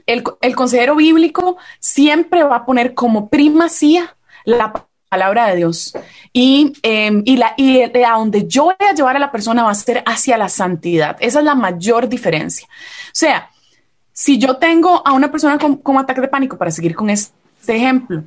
[0.04, 4.74] el, el consejero bíblico siempre va a poner como primacía la
[5.08, 5.94] palabra de Dios.
[6.32, 9.70] Y, em, y, la, y a donde yo voy a llevar a la persona va
[9.70, 11.16] a ser hacia la santidad.
[11.20, 12.66] Esa es la mayor diferencia.
[12.66, 13.50] O sea,
[14.12, 17.32] si yo tengo a una persona con, ataque de pánico, para seguir con este
[17.76, 18.24] ejemplo,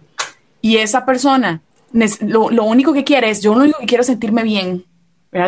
[0.61, 1.61] y esa persona
[2.21, 4.85] lo, único que quiere es, yo lo único que quiero es sentirme bien,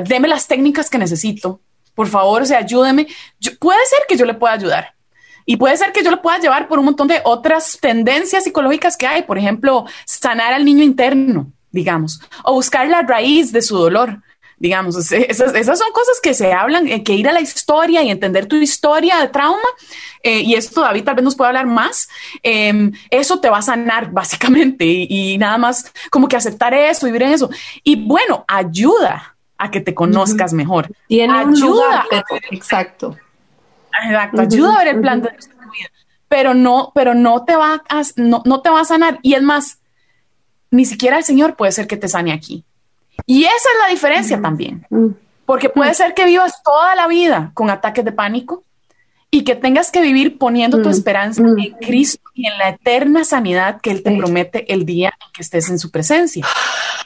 [0.05, 1.61] deme las técnicas que necesito,
[1.95, 3.07] por favor, o sea, ayúdeme.
[3.59, 4.92] puede ser que yo le pueda ayudar,
[5.45, 8.97] y puede ser que yo lo pueda llevar por un montón de otras tendencias psicológicas
[8.97, 13.77] que hay, por ejemplo, sanar al niño interno, digamos, o buscar la raíz de su
[13.77, 14.21] dolor.
[14.57, 18.45] Digamos, esas, son cosas que se hablan, eh, que ir a la historia y entender
[18.45, 19.67] tu historia de trauma,
[20.21, 22.07] eh, y esto David tal vez nos puede hablar más,
[22.43, 27.23] em, eso te va a sanar básicamente y, nada más como que aceptar eso, vivir
[27.23, 27.49] en eso.
[27.83, 30.89] Y bueno, ayuda a que te conozcas mejor.
[31.07, 32.05] Tiene ayuda.
[32.51, 33.17] exacto
[34.05, 35.89] Exacto, ayuda a ver el plan de Dios tu vida,
[36.27, 39.19] pero no, pero no te va a, no, no te va a sanar.
[39.21, 39.79] Y es más,
[40.71, 42.65] ni siquiera el Señor puede ser que te sane aquí.
[43.25, 44.87] Y esa es la diferencia también,
[45.45, 48.63] porque puede ser que vivas toda la vida con ataques de pánico
[49.29, 53.81] y que tengas que vivir poniendo tu esperanza en Cristo y en la eterna sanidad
[53.81, 56.45] que Él te promete el día en que estés en su presencia.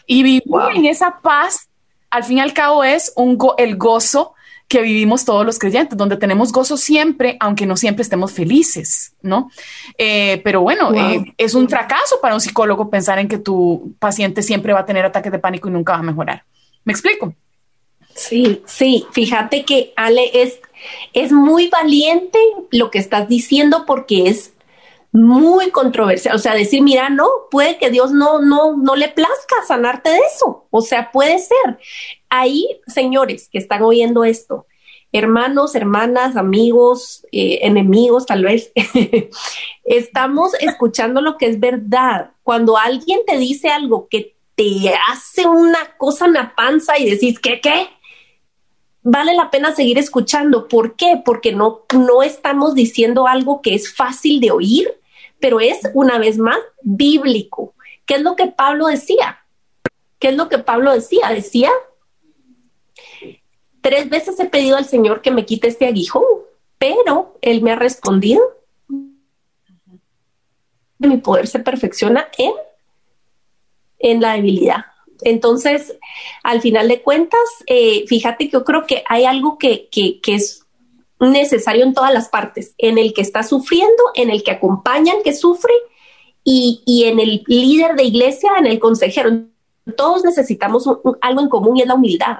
[0.06, 0.44] Y vivir
[0.76, 1.70] en esa paz,
[2.10, 4.34] al fin y al cabo, es un el gozo
[4.68, 9.50] que vivimos todos los creyentes, donde tenemos gozo siempre, aunque no siempre estemos felices, ¿no?
[9.98, 14.44] Eh, pero bueno, eh, es un fracaso para un psicólogo pensar en que tu paciente
[14.44, 16.44] siempre va a tener ataques de pánico y nunca va a mejorar.
[16.84, 17.34] ¿Me explico?
[18.14, 20.60] Sí, sí, fíjate que Ale es,
[21.14, 22.40] es muy valiente
[22.72, 24.54] lo que estás diciendo porque es
[25.12, 26.36] muy controversial.
[26.36, 30.20] O sea, decir, mira, no, puede que Dios no, no, no le plazca sanarte de
[30.36, 30.68] eso.
[30.70, 31.80] O sea, puede ser.
[32.30, 34.66] Ahí, señores que están oyendo esto,
[35.12, 38.72] hermanos, hermanas, amigos, eh, enemigos, tal vez,
[39.84, 42.32] estamos escuchando lo que es verdad.
[42.44, 47.40] Cuando alguien te dice algo que te hace una cosa en la panza y decís,
[47.40, 47.90] ¿qué, qué?
[49.10, 50.68] Vale la pena seguir escuchando.
[50.68, 51.22] ¿Por qué?
[51.24, 55.00] Porque no, no estamos diciendo algo que es fácil de oír,
[55.40, 57.74] pero es una vez más bíblico.
[58.06, 59.40] ¿Qué es lo que Pablo decía?
[60.20, 61.30] ¿Qué es lo que Pablo decía?
[61.30, 61.72] Decía,
[63.80, 66.26] tres veces he pedido al Señor que me quite este aguijón,
[66.78, 68.42] pero Él me ha respondido,
[70.98, 72.52] mi poder se perfecciona en,
[74.00, 74.84] en la debilidad.
[75.22, 75.98] Entonces,
[76.44, 80.36] al final de cuentas, eh, fíjate que yo creo que hay algo que, que, que
[80.36, 80.66] es
[81.20, 85.34] necesario en todas las partes, en el que está sufriendo, en el que acompañan que
[85.34, 85.74] sufre
[86.44, 89.32] y, y en el líder de iglesia, en el consejero.
[89.96, 90.88] Todos necesitamos
[91.22, 92.38] algo en común y es la humildad.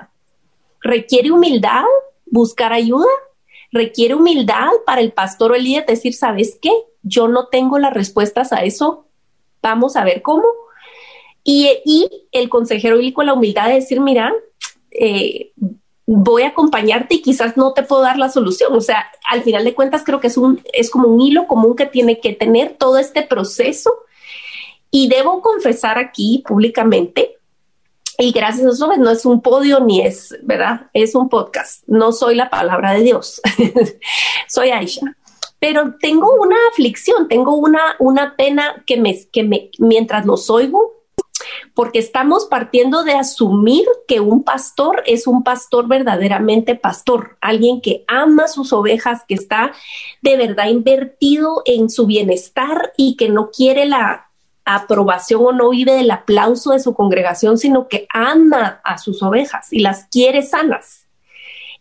[0.82, 1.86] Requiere humildad
[2.30, 3.08] buscar ayuda,
[3.72, 6.72] requiere humildad para el pastor o el líder decir, ¿sabes qué?
[7.04, 9.06] Yo no tengo las respuestas a eso,
[9.62, 10.46] vamos a ver cómo.
[11.50, 14.34] Y, y el consejero bíblico la humildad de decir, mira,
[14.92, 15.54] eh,
[16.06, 18.74] voy a acompañarte y quizás no te puedo dar la solución.
[18.74, 21.78] O sea, al final de cuentas creo que es, un, es como un hilo común
[21.78, 23.94] que tiene que tener todo este proceso.
[24.92, 27.38] Y debo confesar aquí públicamente,
[28.18, 30.88] y gracias a eso pues, no es un podio ni es, ¿verdad?
[30.92, 31.84] Es un podcast.
[31.88, 33.40] No soy la palabra de Dios.
[34.50, 35.16] soy Aisha.
[35.60, 40.97] Pero tengo una aflicción, tengo una, una pena que me, que me, mientras los oigo,
[41.74, 48.04] porque estamos partiendo de asumir que un pastor es un pastor verdaderamente pastor, alguien que
[48.08, 49.74] ama sus ovejas, que está
[50.22, 54.28] de verdad invertido en su bienestar y que no quiere la
[54.66, 59.72] aprobación o no vive del aplauso de su congregación, sino que ama a sus ovejas
[59.72, 61.08] y las quiere sanas.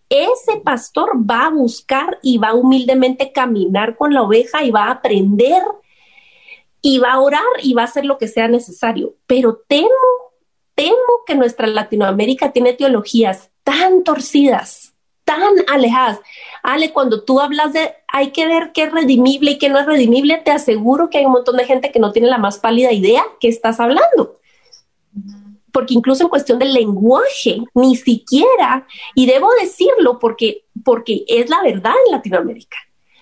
[0.09, 4.93] Ese pastor va a buscar y va humildemente caminar con la oveja y va a
[4.93, 5.63] aprender
[6.89, 9.17] y va a orar y va a hacer lo que sea necesario.
[9.27, 9.89] Pero temo,
[10.77, 14.95] temo que nuestra Latinoamérica tiene teologías tan torcidas,
[15.25, 16.21] tan alejadas.
[16.63, 19.87] Ale, cuando tú hablas de hay que ver qué es redimible y qué no es
[19.87, 22.93] redimible, te aseguro que hay un montón de gente que no tiene la más pálida
[22.93, 24.39] idea que estás hablando.
[25.73, 31.61] Porque incluso en cuestión del lenguaje, ni siquiera, y debo decirlo porque, porque es la
[31.65, 32.77] verdad en Latinoamérica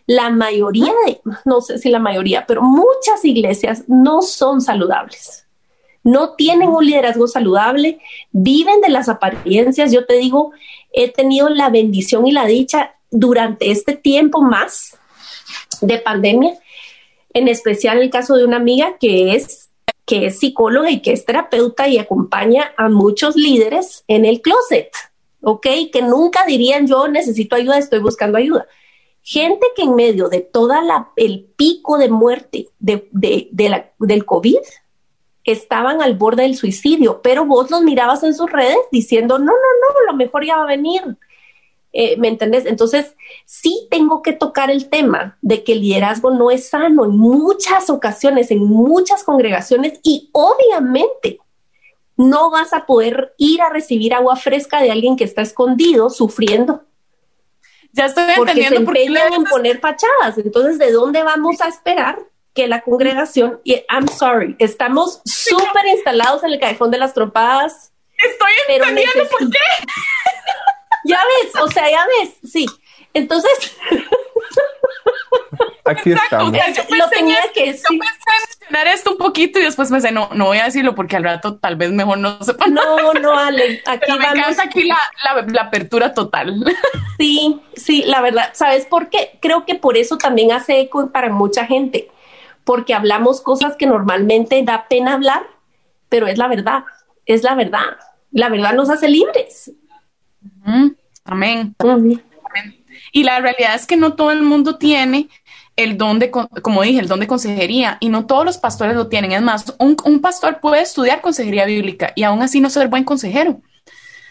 [0.06, 5.46] la mayoría de, no sé si la mayoría, pero muchas iglesias no son saludables.
[6.06, 7.98] no tienen un liderazgo saludable,
[8.30, 9.90] viven de las apariencias.
[9.90, 10.52] Yo te digo,
[10.92, 14.98] he tenido la bendición y la dicha durante este tiempo más
[15.80, 16.58] de pandemia,
[17.32, 19.70] en especial el caso de una amiga que es
[20.06, 24.90] que es psicóloga y que es terapeuta y acompaña a muchos líderes en el closet,
[25.40, 25.66] ¿ok?
[25.90, 28.66] Que nunca dirían yo necesito ayuda, estoy buscando ayuda.
[29.26, 33.08] Gente que en medio de toda la, el pico de muerte de,
[33.56, 34.58] la, del COVID
[35.44, 39.52] estaban al borde del suicidio, pero vos los mirabas en sus redes diciendo, no, no,
[39.52, 41.16] no, lo mejor ya va a venir.
[41.94, 42.66] Eh, ¿Me entendés?
[42.66, 43.14] Entonces,
[43.46, 47.88] sí tengo que tocar el tema de que el liderazgo no es sano en muchas
[47.88, 51.38] ocasiones, en muchas congregaciones y obviamente
[52.18, 56.82] no vas a poder ir a recibir agua fresca de alguien que está escondido sufriendo.
[57.94, 58.92] Ya estoy porque entendiendo.
[58.92, 60.38] Se empeñan en poner fachadas.
[60.38, 62.18] Entonces, ¿de dónde vamos a esperar
[62.54, 67.92] que la congregación, y I'm sorry, estamos súper instalados en el callejón de las trompadas.
[68.16, 69.58] Estoy entendiendo por qué.
[71.06, 72.64] Ya ves, o sea, ya ves, sí.
[73.14, 73.76] Entonces.
[75.86, 76.52] Aquí estamos.
[76.52, 77.84] lo tenía que decir.
[77.90, 81.16] Yo pensé mencionar esto un poquito y después pensé, no, no voy a decirlo porque
[81.16, 82.66] al rato tal vez mejor no sepa.
[82.66, 83.82] No, no, Ale.
[83.86, 84.98] Aquí me encanta aquí la,
[85.46, 86.64] la, apertura total.
[87.16, 88.50] Sí, sí, la verdad.
[88.54, 89.38] ¿Sabes por qué?
[89.40, 92.10] Creo que por eso también hace eco para mucha gente.
[92.64, 95.46] Porque hablamos cosas que normalmente da pena hablar,
[96.08, 96.82] pero es la verdad.
[97.24, 97.98] Es la verdad.
[98.32, 99.70] La verdad nos hace libres.
[101.24, 101.76] Amén.
[103.14, 105.28] Y la realidad es que no todo el mundo tiene
[105.76, 109.06] el don de, como dije, el don de consejería y no todos los pastores lo
[109.06, 109.30] tienen.
[109.30, 113.60] Es más, un, pastor puede estudiar consejería bíblica y aún así no ser buen consejero,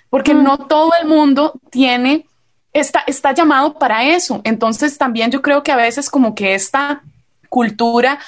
[0.10, 2.28] porque no todo el mundo tiene,
[2.74, 4.42] está, está llamado para eso.
[4.44, 7.04] Entonces también yo creo que a veces como que esta
[7.48, 8.20] cultura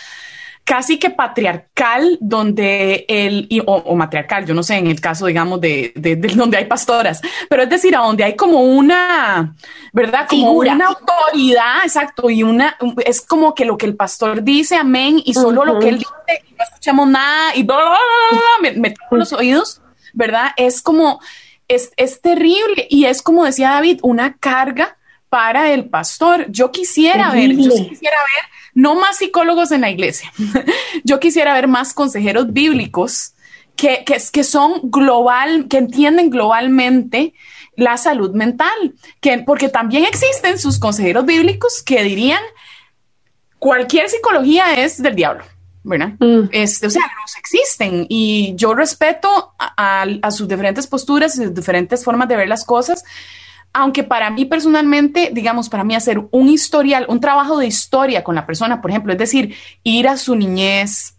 [0.65, 5.93] casi que patriarcal, donde el, o, matriarcal, yo no sé, en el caso, digamos, de,
[5.95, 9.55] de, donde hay pastoras, pero es decir, a donde hay como una,
[9.93, 10.25] ¿verdad?
[10.27, 12.75] Como una autoridad, exacto, y una,
[13.05, 16.11] es como que lo que el pastor dice, amén, y solo lo que él dice,
[16.57, 17.97] no escuchamos nada, y bla, bla,
[18.31, 19.81] bla, me, me los oídos,
[20.13, 20.49] ¿verdad?
[20.57, 21.19] Es como,
[21.67, 24.94] es, es terrible, y es como decía David, una carga
[25.29, 26.45] para el pastor.
[26.49, 30.31] Yo quisiera ver, yo quisiera ver no más psicólogos en la iglesia.
[31.03, 33.33] Yo quisiera ver más consejeros bíblicos
[33.75, 37.33] que, que, que son global, que entienden globalmente
[37.77, 42.41] la salud mental, que, porque también existen sus consejeros bíblicos que dirían
[43.59, 45.43] cualquier psicología es del diablo.
[45.85, 46.13] ¿verdad?
[46.19, 46.49] Mm.
[46.51, 51.53] Este, o sea, los existen y yo respeto a, a, sus diferentes posturas y sus
[51.53, 53.03] diferentes formas de ver las cosas,
[53.75, 58.33] aunque para mí personalmente, digamos, para mí hacer un historial, un trabajo de historia con
[58.33, 61.17] la persona, por ejemplo, es decir, ir a su niñez,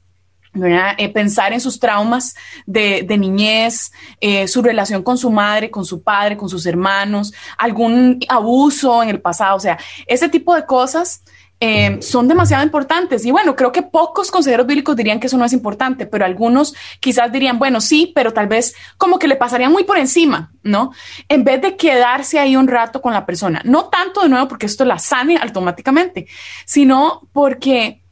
[0.96, 3.92] eh, pensar en sus traumas de, niñez,
[4.22, 9.10] eh, su relación con su madre, con su padre, con sus hermanos, algún abuso en
[9.10, 11.24] el pasado, o sea, ese tipo de cosas
[11.58, 13.24] eh, son demasiado importantes.
[13.24, 16.74] Y bueno, creo que pocos consejeros bíblicos dirían que eso no es importante, pero algunos
[17.00, 20.92] quizás dirían, bueno, sí, pero tal vez como que le pasarían muy por encima, ¿no?
[21.28, 23.62] En vez de quedarse ahí un rato con la persona.
[23.64, 26.26] No tanto de nuevo porque esto la sane automáticamente,
[26.66, 28.02] sino porque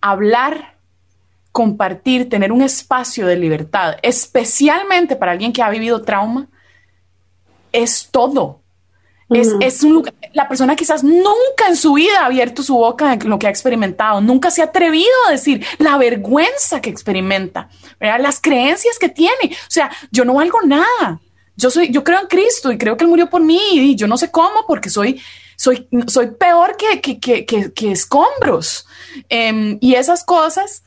[0.00, 0.76] hablar,
[1.50, 6.46] compartir, tener un espacio de libertad, especialmente para alguien que ha vivido trauma,
[7.72, 8.59] es todo
[9.30, 13.38] es, un la persona quizás nunca en su vida ha abierto su boca en lo
[13.38, 18.98] que ha experimentado, nunca se ha atrevido a decir la vergüenza que experimenta, las creencias
[18.98, 19.52] que tiene.
[19.52, 21.20] O sea, yo no valgo nada.
[21.56, 24.06] Yo soy, yo creo en Cristo y creo que Él murió por mí y yo
[24.06, 25.20] no sé cómo porque soy,
[25.56, 28.86] soy, soy peor que, que, que, que, escombros.
[29.28, 30.84] Em, y esas cosas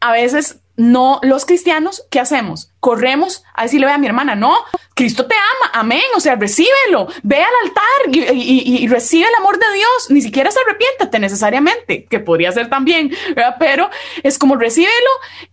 [0.00, 2.72] a veces no, los cristianos, ¿qué hacemos?
[2.80, 4.54] Corremos a decirle a mi hermana, no,
[4.94, 9.66] Cristo te ama, amén, o sea, recíbelo, ve al altar y, recibe el amor de
[9.74, 13.12] Dios, ni siquiera se arrepiéntate necesariamente, que podría ser también,
[13.58, 13.90] pero
[14.22, 14.92] es como recíbelo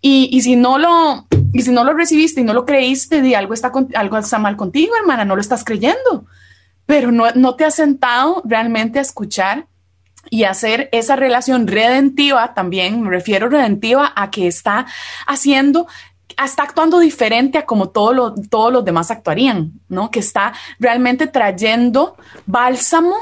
[0.01, 3.53] y, si no lo, y si no lo recibiste y no lo creíste, di algo
[3.53, 6.25] está, algo está mal contigo, hermana, no lo estás creyendo,
[6.85, 9.67] pero no, no te has sentado realmente a escuchar
[10.29, 14.85] y hacer esa relación redentiva también, me refiero redentiva a que está
[15.25, 15.87] haciendo
[16.45, 20.09] está actuando diferente a como todos los demás actuarían, ¿no?
[20.09, 23.15] Que está realmente trayendo bálsamo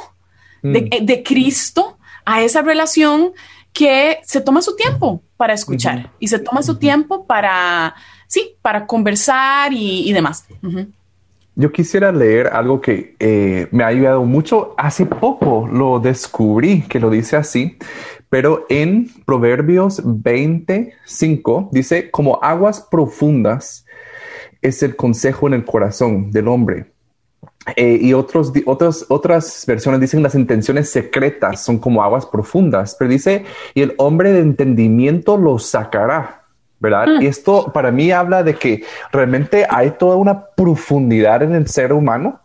[0.62, 1.06] de, mm.
[1.06, 3.34] de, Cristo a esa relación
[3.74, 7.96] que se toma su tiempo para escuchar y se toma su tiempo para,
[8.28, 10.46] sí, para conversar y, demás.
[11.60, 14.76] Yo quisiera leer algo que eh, me ha ayudado mucho.
[14.78, 17.80] Hace poco lo descubrí, que lo dice así,
[18.30, 23.88] pero en Proverbios 25 dice, como aguas profundas
[24.62, 26.92] es el consejo en el corazón del hombre.
[27.76, 33.10] Eh, y otros, otros, otras versiones dicen las intenciones secretas son como aguas profundas, pero
[33.10, 36.37] dice, y el hombre de entendimiento lo sacará.
[36.80, 37.08] ¿Verdad?
[37.08, 37.22] Mm.
[37.24, 41.94] Y esto para mí habla de que realmente hay toda una profundidad en el ser
[41.94, 42.42] humano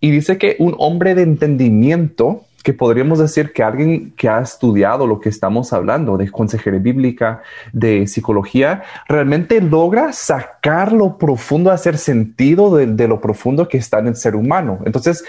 [0.00, 5.06] y dice que un hombre de entendimiento que podríamos decir que alguien que ha estudiado
[5.06, 7.40] lo que estamos hablando de consejería bíblica,
[7.72, 14.08] de psicología, realmente logra sacar lo profundo, hacer sentido de, lo profundo que está en
[14.08, 14.80] el ser humano.
[14.84, 15.24] Entonces,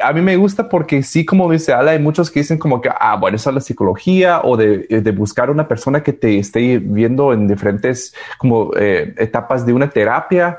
[0.00, 2.90] a mí me gusta porque sí, como dice Ala, hay muchos que dicen como que,
[2.92, 6.78] ah, bueno, eso es la psicología o de, de buscar una persona que te esté
[6.78, 10.58] viendo en diferentes como eh, etapas de una terapia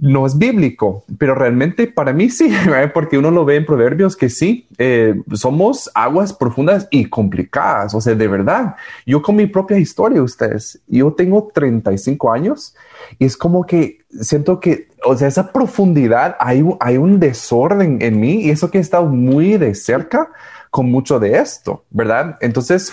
[0.00, 2.52] no es bíblico, pero realmente para mí sí,
[2.94, 8.00] porque uno lo ve en proverbios que sí, eh, somos aguas profundas y complicadas, o
[8.00, 8.76] sea, de verdad,
[9.06, 12.74] yo con mi propia historia, ustedes, yo tengo 35 años
[13.18, 18.20] y es como que siento que, o sea, esa profundidad, hay, hay un desorden en
[18.20, 20.30] mí y eso que he estado muy de cerca
[20.70, 22.36] con mucho de esto, ¿verdad?
[22.40, 22.92] Entonces,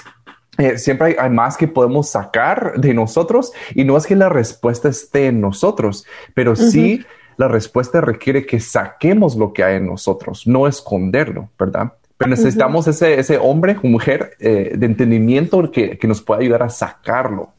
[0.57, 4.89] eh, siempre hay, más que podemos sacar de nosotros y no es que la respuesta
[4.89, 7.05] esté en nosotros, pero sí
[7.37, 11.93] la respuesta requiere que saquemos lo que hay en nosotros, no esconderlo, ¿verdad?
[12.17, 16.63] Pero necesitamos ese, ese hombre o mujer eh, de entendimiento que, que, nos pueda ayudar
[16.63, 17.51] a sacarlo.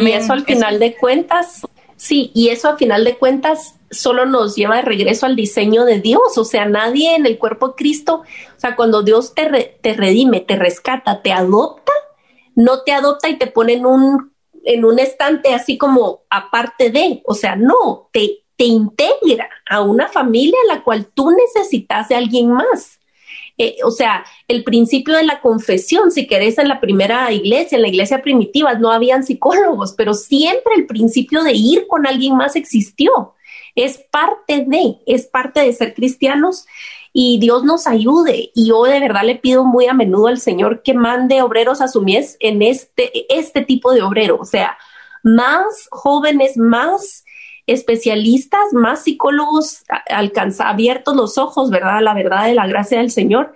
[0.00, 1.66] Y eso al final de cuentas,
[1.96, 6.00] sí, y eso al final de cuentas solo nos lleva de regreso al diseño de
[6.00, 6.36] Dios.
[6.36, 8.22] O sea, nadie en el cuerpo de Cristo,
[8.56, 11.92] o sea, cuando Dios te, te redime, te rescata, te adopta,
[12.54, 14.32] no te adopta y te pone en un,
[14.64, 20.08] en un estante así como aparte de, o sea, no, te, te integra a una
[20.08, 22.98] familia a la cual tú necesitas de alguien más.
[23.58, 27.82] Eh, o sea, el principio de la confesión, si querés, en la primera iglesia, en
[27.82, 32.56] la iglesia primitiva, no habían psicólogos, pero siempre el principio de ir con alguien más
[32.56, 33.34] existió
[33.76, 36.66] es parte de, es parte de ser cristianos
[37.12, 38.50] y Dios nos ayude.
[38.54, 41.88] Y yo de verdad le pido muy a menudo al Señor que mande obreros a
[41.88, 44.76] su mies en este, este tipo de obrero, o sea,
[45.22, 47.24] más jóvenes, más
[47.66, 52.00] especialistas, más psicólogos alcanza, abiertos los ojos, ¿verdad?
[52.02, 53.54] La verdad de la gracia del Señor.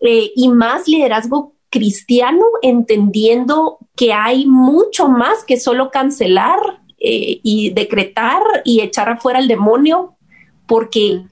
[0.00, 6.58] Eh, y más liderazgo cristiano, entendiendo que hay mucho más que solo cancelar
[6.98, 10.16] eh, y decretar y echar afuera al demonio,
[10.66, 11.22] porque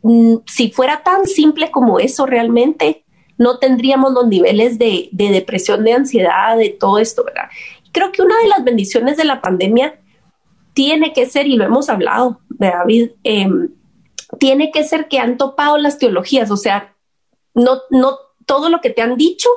[0.47, 3.05] si fuera tan simple como eso realmente,
[3.37, 7.49] no tendríamos los niveles de, depresión, de ansiedad, de todo esto, ¿verdad?
[7.93, 9.99] Creo que una de las bendiciones de la pandemia
[10.75, 13.71] tiene que ser, y lo hemos hablado, de David, em,
[14.39, 16.95] tiene que ser que han topado las teologías, o sea,
[17.55, 19.49] no, no todo lo que te han dicho,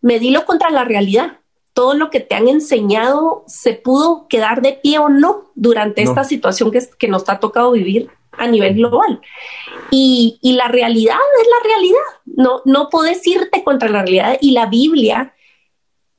[0.00, 1.38] medilo contra la realidad
[1.74, 6.24] todo lo que te han enseñado se pudo quedar de pie o no durante esta
[6.24, 9.20] situación que, que, nos ha tocado vivir a nivel global.
[9.90, 12.02] Y, la realidad es la realidad.
[12.26, 15.34] No, no puedes irte contra la realidad y la Biblia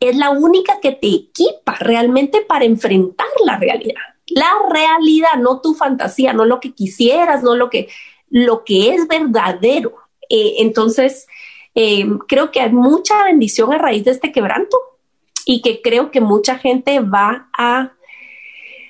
[0.10, 4.01] es la única que te equipa realmente para enfrentar la realidad.
[4.28, 7.89] La realidad, no tu fantasía, no lo que quisieras, no lo que,
[8.30, 9.95] lo que es verdadero.
[10.30, 11.28] Eh, entonces,
[11.76, 14.78] eh, creo que hay mucha bendición a raíz de este quebranto
[15.45, 17.93] y que creo que mucha gente va a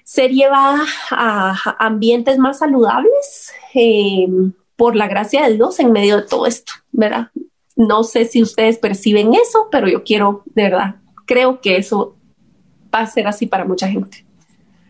[0.04, 4.28] ser llevada a ambientes más saludables eh,
[4.76, 7.30] por la gracia de Dios en medio de todo esto, ¿verdad?
[7.76, 10.96] No sé si ustedes perciben eso, pero yo quiero, de verdad,
[11.26, 12.16] creo que eso
[12.94, 14.26] va a ser así para mucha gente.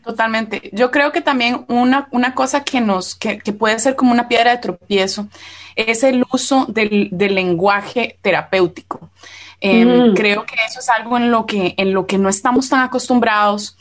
[0.04, 0.70] Totalmente.
[0.74, 4.52] Yo creo que también una, una cosa que nos, que, puede ser como una piedra
[4.52, 5.30] de tropiezo
[5.76, 9.10] es el uso del, del lenguaje terapéutico.
[9.62, 10.14] Em, mm.
[10.14, 13.78] Creo que eso es algo en lo que, en lo que no estamos tan acostumbrados.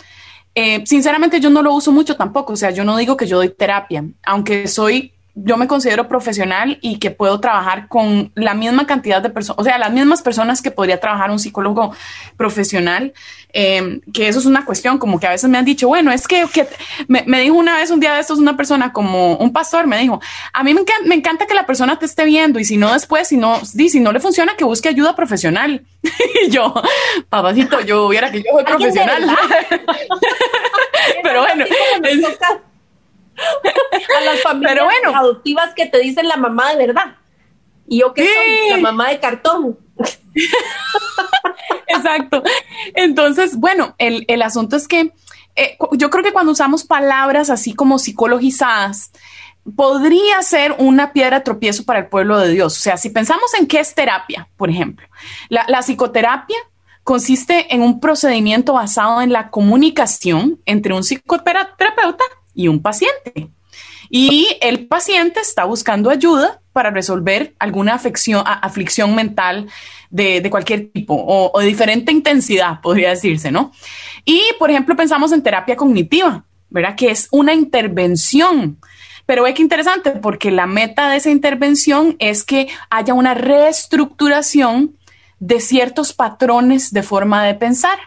[0.55, 2.53] Eh, sinceramente, yo no lo uso mucho tampoco.
[2.53, 6.79] O sea, yo no digo que yo doy terapia, aunque soy yo me considero profesional
[6.83, 10.61] y que puedo trabajar con la misma cantidad de personas, o sea, las mismas personas
[10.61, 11.95] que podría trabajar un psicólogo
[12.37, 13.15] profesional,
[13.53, 16.29] em, que eso es una cuestión, como que a veces me han dicho, bueno, es
[16.29, 16.45] que,
[17.09, 20.21] me, dijo una vez, un día de estos, una persona como un pastor me dijo,
[20.53, 23.39] a mí me, encanta, que la persona te esté viendo y si no después, si
[23.39, 25.83] no, si no le funciona, que busque ayuda profesional.
[26.47, 26.75] y yo,
[27.31, 29.23] papacito, yo hubiera que yo soy profesional.
[31.23, 31.65] Pero bueno,
[34.19, 37.17] a las familias adoptivas que te dicen la mamá de verdad.
[37.87, 39.79] Y yo que soy la mamá de cartón.
[41.89, 42.43] Exacto.
[42.95, 45.13] Entonces, bueno, el, asunto es que
[45.57, 49.13] eh, yo creo que cuando usamos palabras así como psicologizadas,
[49.77, 52.77] podría ser una piedra tropiezo para el pueblo de Dios.
[52.79, 55.07] O sea, si pensamos en qué es terapia, por ejemplo,
[55.49, 56.57] la, la psicoterapia
[57.05, 62.25] consiste en un procedimiento basado en la comunicación entre un psicoterapeuta
[62.55, 63.51] y un paciente.
[64.15, 69.69] Y el paciente está buscando ayuda para resolver alguna aflicción mental
[70.11, 73.73] de, cualquier tipo o, de diferente intensidad, podría decirse, ¿no?
[74.27, 76.95] Y, por ejemplo, pensamos en terapia cognitiva, ¿verdad?
[76.95, 78.79] Que es una intervención.
[79.25, 84.99] Pero ve que interesante, porque la meta de esa intervención es que haya una reestructuración
[85.39, 87.99] de ciertos patrones de forma de pensar.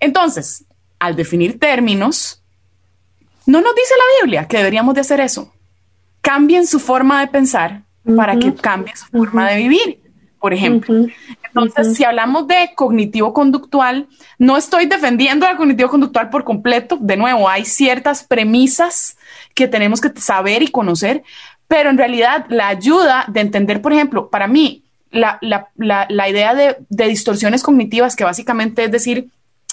[0.00, 0.66] Entonces,
[0.98, 2.42] al definir términos,
[3.48, 5.50] no nos dice la Biblia que deberíamos de hacer eso.
[6.20, 7.82] Cambien su forma de pensar
[8.14, 10.00] para que cambie su forma de vivir,
[10.38, 11.06] por ejemplo.
[11.46, 14.06] Entonces, si hablamos de cognitivo-conductual,
[14.38, 16.98] no estoy defendiendo al cognitivo-conductual por completo.
[17.00, 19.16] De nuevo, hay ciertas premisas
[19.54, 21.22] que tenemos que saber y conocer,
[21.68, 26.28] pero en realidad la ayuda de entender, por ejemplo, para mí, la, la, la, la
[26.28, 29.30] idea de, de, distorsiones cognitivas, que básicamente es decir,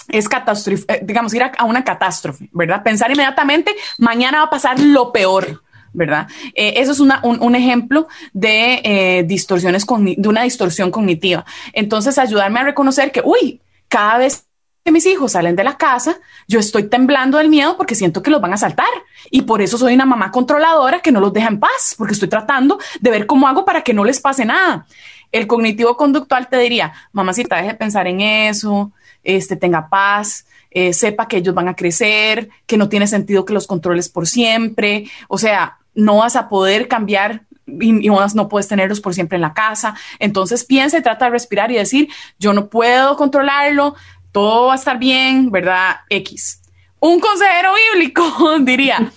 [0.08, 2.82] es catástrofe, eh, digamos, ir a, una catástrofe, ¿verdad?
[2.82, 5.62] Pensar inmediatamente, mañana va a pasar lo peor.
[5.92, 6.28] ¿Verdad?
[6.54, 11.46] Eh, eso es una, un, un, ejemplo de eh, distorsiones, de una distorsión cognitiva.
[11.72, 14.46] Entonces, ayudarme a reconocer que, uy, cada vez
[14.86, 18.30] que mis hijos salen de la casa, yo estoy temblando del miedo porque siento que
[18.30, 18.86] los van a saltar.
[19.30, 22.28] Y por eso soy una mamá controladora que no los deja en paz, porque estoy
[22.28, 24.86] tratando de ver cómo hago para que no les pase nada.
[25.32, 28.92] El cognitivo conductual te diría, mamacita, deje de pensar en eso,
[29.26, 33.52] este, tenga paz, eh, sepa que ellos van a crecer, que no tiene sentido que
[33.52, 38.68] los controles por siempre, o sea, no vas a poder cambiar y, y, no puedes
[38.68, 39.96] tenerlos por siempre en la casa.
[40.20, 42.08] Entonces piensa y trata de respirar y decir,
[42.38, 43.96] yo no puedo controlarlo,
[44.30, 45.96] todo va a estar bien, ¿verdad?
[46.08, 46.62] X.
[47.00, 49.10] Un consejero bíblico diría,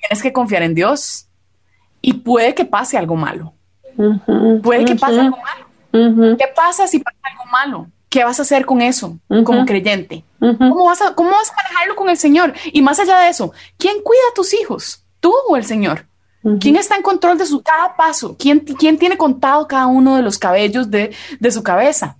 [0.00, 1.26] tienes que confiar en Dios
[2.00, 3.54] y puede que pase algo malo.
[4.62, 6.36] Puede que pase algo malo.
[6.36, 7.90] ¿Qué pasa si pasa algo malo?
[8.08, 10.24] ¿Qué vas a hacer con eso como creyente?
[10.38, 12.54] ¿Cómo, vas a, ¿Cómo vas a manejarlo con el Señor?
[12.72, 15.04] Y más allá de eso, ¿quién cuida a tus hijos?
[15.20, 16.06] ¿Tú o el Señor?
[16.60, 18.36] ¿Quién está en control de su cada paso?
[18.38, 22.16] ¿Quién, quién tiene contado cada uno de los cabellos de, de su cabeza?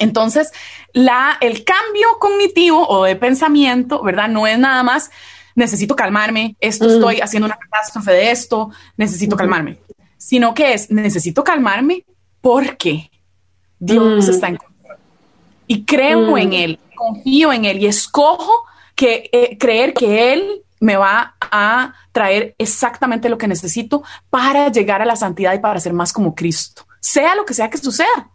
[0.00, 0.50] Entonces,
[0.92, 4.28] la, el cambio cognitivo o de pensamiento, ¿verdad?
[4.28, 5.10] No es nada más,
[5.54, 9.78] necesito calmarme, esto estoy haciendo una catástrofe de esto, necesito calmarme
[10.24, 12.06] sino que es, necesito calmarme
[12.40, 13.10] porque
[13.78, 14.73] Dios está en control.
[15.66, 16.38] Y creo mm.
[16.38, 21.94] en Él, confío en Él y escojo que, eh, creer que Él me va a
[22.12, 26.34] traer exactamente lo que necesito para llegar a la santidad y para ser más como
[26.34, 28.30] Cristo, sea lo que sea que suceda.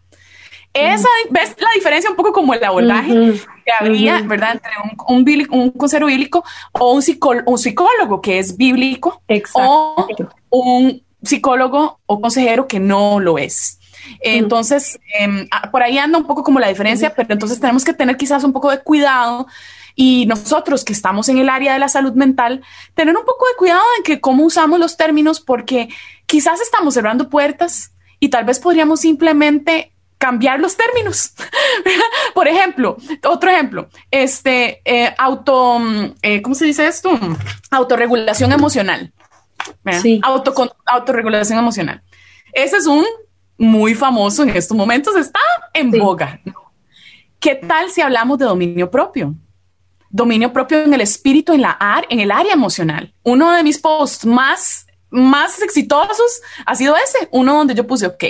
[0.74, 1.34] Esa, mm.
[1.34, 4.54] ¿ves la diferencia un poco como el abordaje que había, ¿verdad?
[4.54, 4.72] Entre
[5.50, 7.04] un, un, consejero bíblico o un,
[7.46, 9.22] un, psicólogo que es bíblico
[9.54, 10.08] o
[10.52, 13.79] un psicólogo o consejero que no lo es.
[14.22, 15.00] Entonces,
[15.52, 18.44] ah, por ahí anda un poco como la diferencia, pero entonces tenemos que tener quizás
[18.44, 19.48] un poco de cuidado
[19.96, 22.62] y nosotros que estamos en el área de la salud mental,
[22.94, 25.90] tener un poco de cuidado en que cómo usamos los términos, porque
[26.26, 31.34] quizás estamos cerrando puertas y tal vez podríamos simplemente cambiar los términos.
[32.34, 35.82] Por ejemplo, otro ejemplo, este eh, auto,
[36.22, 37.20] eh, ¿cómo se dice esto?
[37.72, 39.12] Autorregulación emocional.
[40.02, 40.22] Sí.
[40.86, 42.02] autorregulación emocional.
[42.54, 43.06] Ese es un
[43.60, 45.40] muy famoso en estos momentos, está
[45.74, 46.40] en boga.
[47.40, 49.36] ¿Qué tal si hablamos de dominio propio?
[50.10, 51.78] Dominio propio en el espíritu, en, la
[52.10, 53.14] en el área emocional.
[53.24, 58.24] Uno de mis posts más, más exitosos ha sido ese, uno donde yo puse, ok,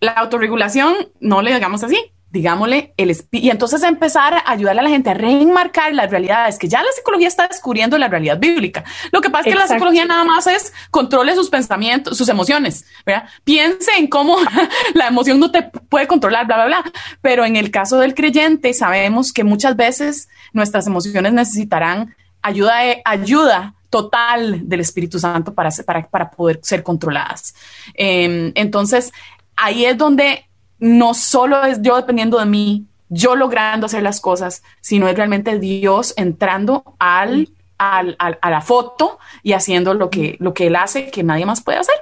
[0.00, 4.88] la autorregulación, no le digamos así, digámosle, el y entonces empezar a ayudarle a la
[4.88, 8.84] gente a reenmarcar las realidades, que ya la psicología está descubriendo la realidad bíblica.
[9.12, 12.86] Lo que pasa es que la psicología nada más es controle sus pensamientos, sus emociones,
[13.04, 13.28] ¿verdad?
[13.44, 14.38] Piense en cómo
[14.94, 16.92] la emoción no te puede controlar, bla, bla, bla.
[17.20, 23.74] Pero en el caso del creyente, sabemos que muchas veces nuestras emociones necesitarán ayuda, ayuda
[23.90, 27.54] total del Espíritu Santo para, para, para poder ser controladas.
[27.92, 29.12] Eh, entonces,
[29.54, 30.46] ahí es donde
[30.82, 35.60] no solo es yo dependiendo de mí, yo logrando hacer las cosas, sino es realmente
[35.60, 41.08] Dios entrando al, al, a la foto y haciendo lo que, lo que Él hace
[41.12, 41.94] que nadie más puede hacer.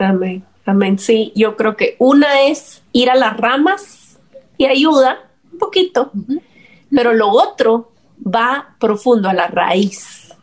[0.00, 0.98] Amén, amén.
[0.98, 4.18] Sí, yo creo que una es ir a las ramas
[4.58, 5.20] y ayuda
[5.52, 6.10] un poquito,
[6.90, 10.34] pero lo otro va profundo a la raíz.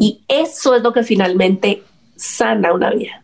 [0.00, 1.84] Y eso es lo que finalmente
[2.16, 3.21] sana una vida.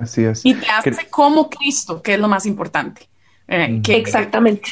[0.00, 0.44] Así es.
[0.44, 3.08] Y te hace como Cristo, que es lo más importante.
[3.48, 4.70] Eh, Exactamente.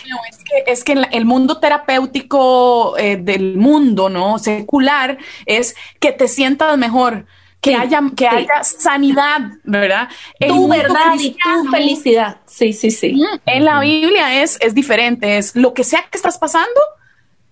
[0.67, 4.39] Es que, el mundo terapéutico eh, del mundo, ¿no?
[4.39, 7.27] Secular, es que te sientas mejor,
[7.61, 10.09] que haya, que haya sanidad, ¿verdad?
[10.39, 12.41] tu verdad y tu felicidad.
[12.47, 13.21] Sí, sí, sí.
[13.47, 16.81] En la Biblia es, es diferente, es lo que sea que estás pasando,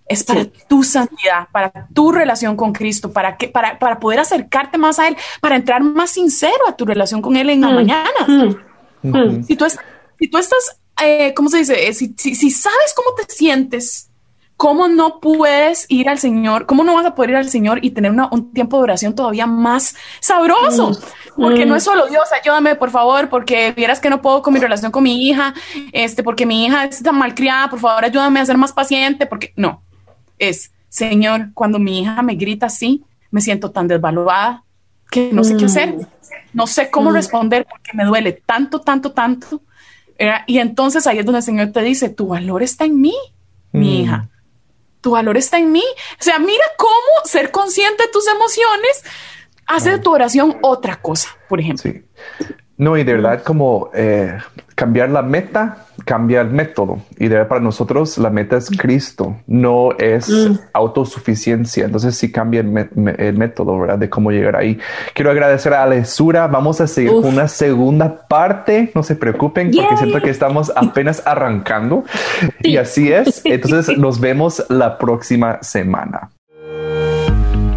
[0.09, 4.77] es para tu santidad, para tu relación con Cristo, para, que, para, para poder acercarte
[4.77, 7.75] más a Él, para entrar más sincero a tu relación con Él en la mm.
[7.75, 8.55] mañana.
[9.03, 9.43] Mm.
[9.43, 9.65] Si, tú
[10.19, 11.87] si tú estás eh, ¿cómo se dice?
[11.87, 14.09] Eh, si, si, sabes cómo te sientes,
[14.55, 16.65] ¿cómo no puedes ir al Señor?
[16.65, 19.45] ¿Cómo no vas a poder ir al Señor y tener un tiempo de oración todavía
[19.45, 20.91] más sabroso?
[20.91, 21.41] Mm.
[21.41, 21.85] Porque no es mm.
[21.85, 25.27] solo Dios, ayúdame por favor, porque vieras que no puedo con mi relación con mi
[25.27, 25.53] hija,
[25.91, 29.53] este, porque mi hija está mal criada, por favor ayúdame a ser más paciente, porque
[29.55, 29.83] no,
[30.39, 34.63] es Señor, cuando mi hija me grita así, me siento tan desvaluada
[35.11, 36.07] que no sé qué hacer, mm.
[36.53, 39.61] no sé cómo responder porque me duele tanto, tanto, tanto
[40.47, 43.15] y entonces ahí es donde el Señor te dice, tu valor está en mí,
[43.71, 44.01] mi mm.
[44.01, 44.29] hija.
[45.01, 45.83] Tu valor está en mí.
[46.19, 49.03] O sea, mira cómo ser consciente de tus emociones
[49.67, 51.91] hace de tu oración otra cosa, por ejemplo.
[51.91, 52.03] Sí.
[52.77, 54.37] No, y de verdad como eh,
[54.75, 56.99] cambiar la meta, cambia el método.
[57.17, 60.59] Y de verdad para nosotros la meta es Cristo, no es mm.
[60.73, 61.85] autosuficiencia.
[61.85, 62.67] Entonces sí cambia el,
[63.37, 63.97] método, ¿verdad?
[63.97, 64.77] De cómo llegar ahí.
[65.15, 66.45] Quiero agradecer a Alesura.
[66.45, 68.91] Vamos a seguir con una segunda parte.
[68.93, 72.03] No se preocupen porque siento que estamos apenas arrancando.
[72.61, 73.41] Y así es.
[73.45, 76.29] Entonces nos vemos la próxima semana.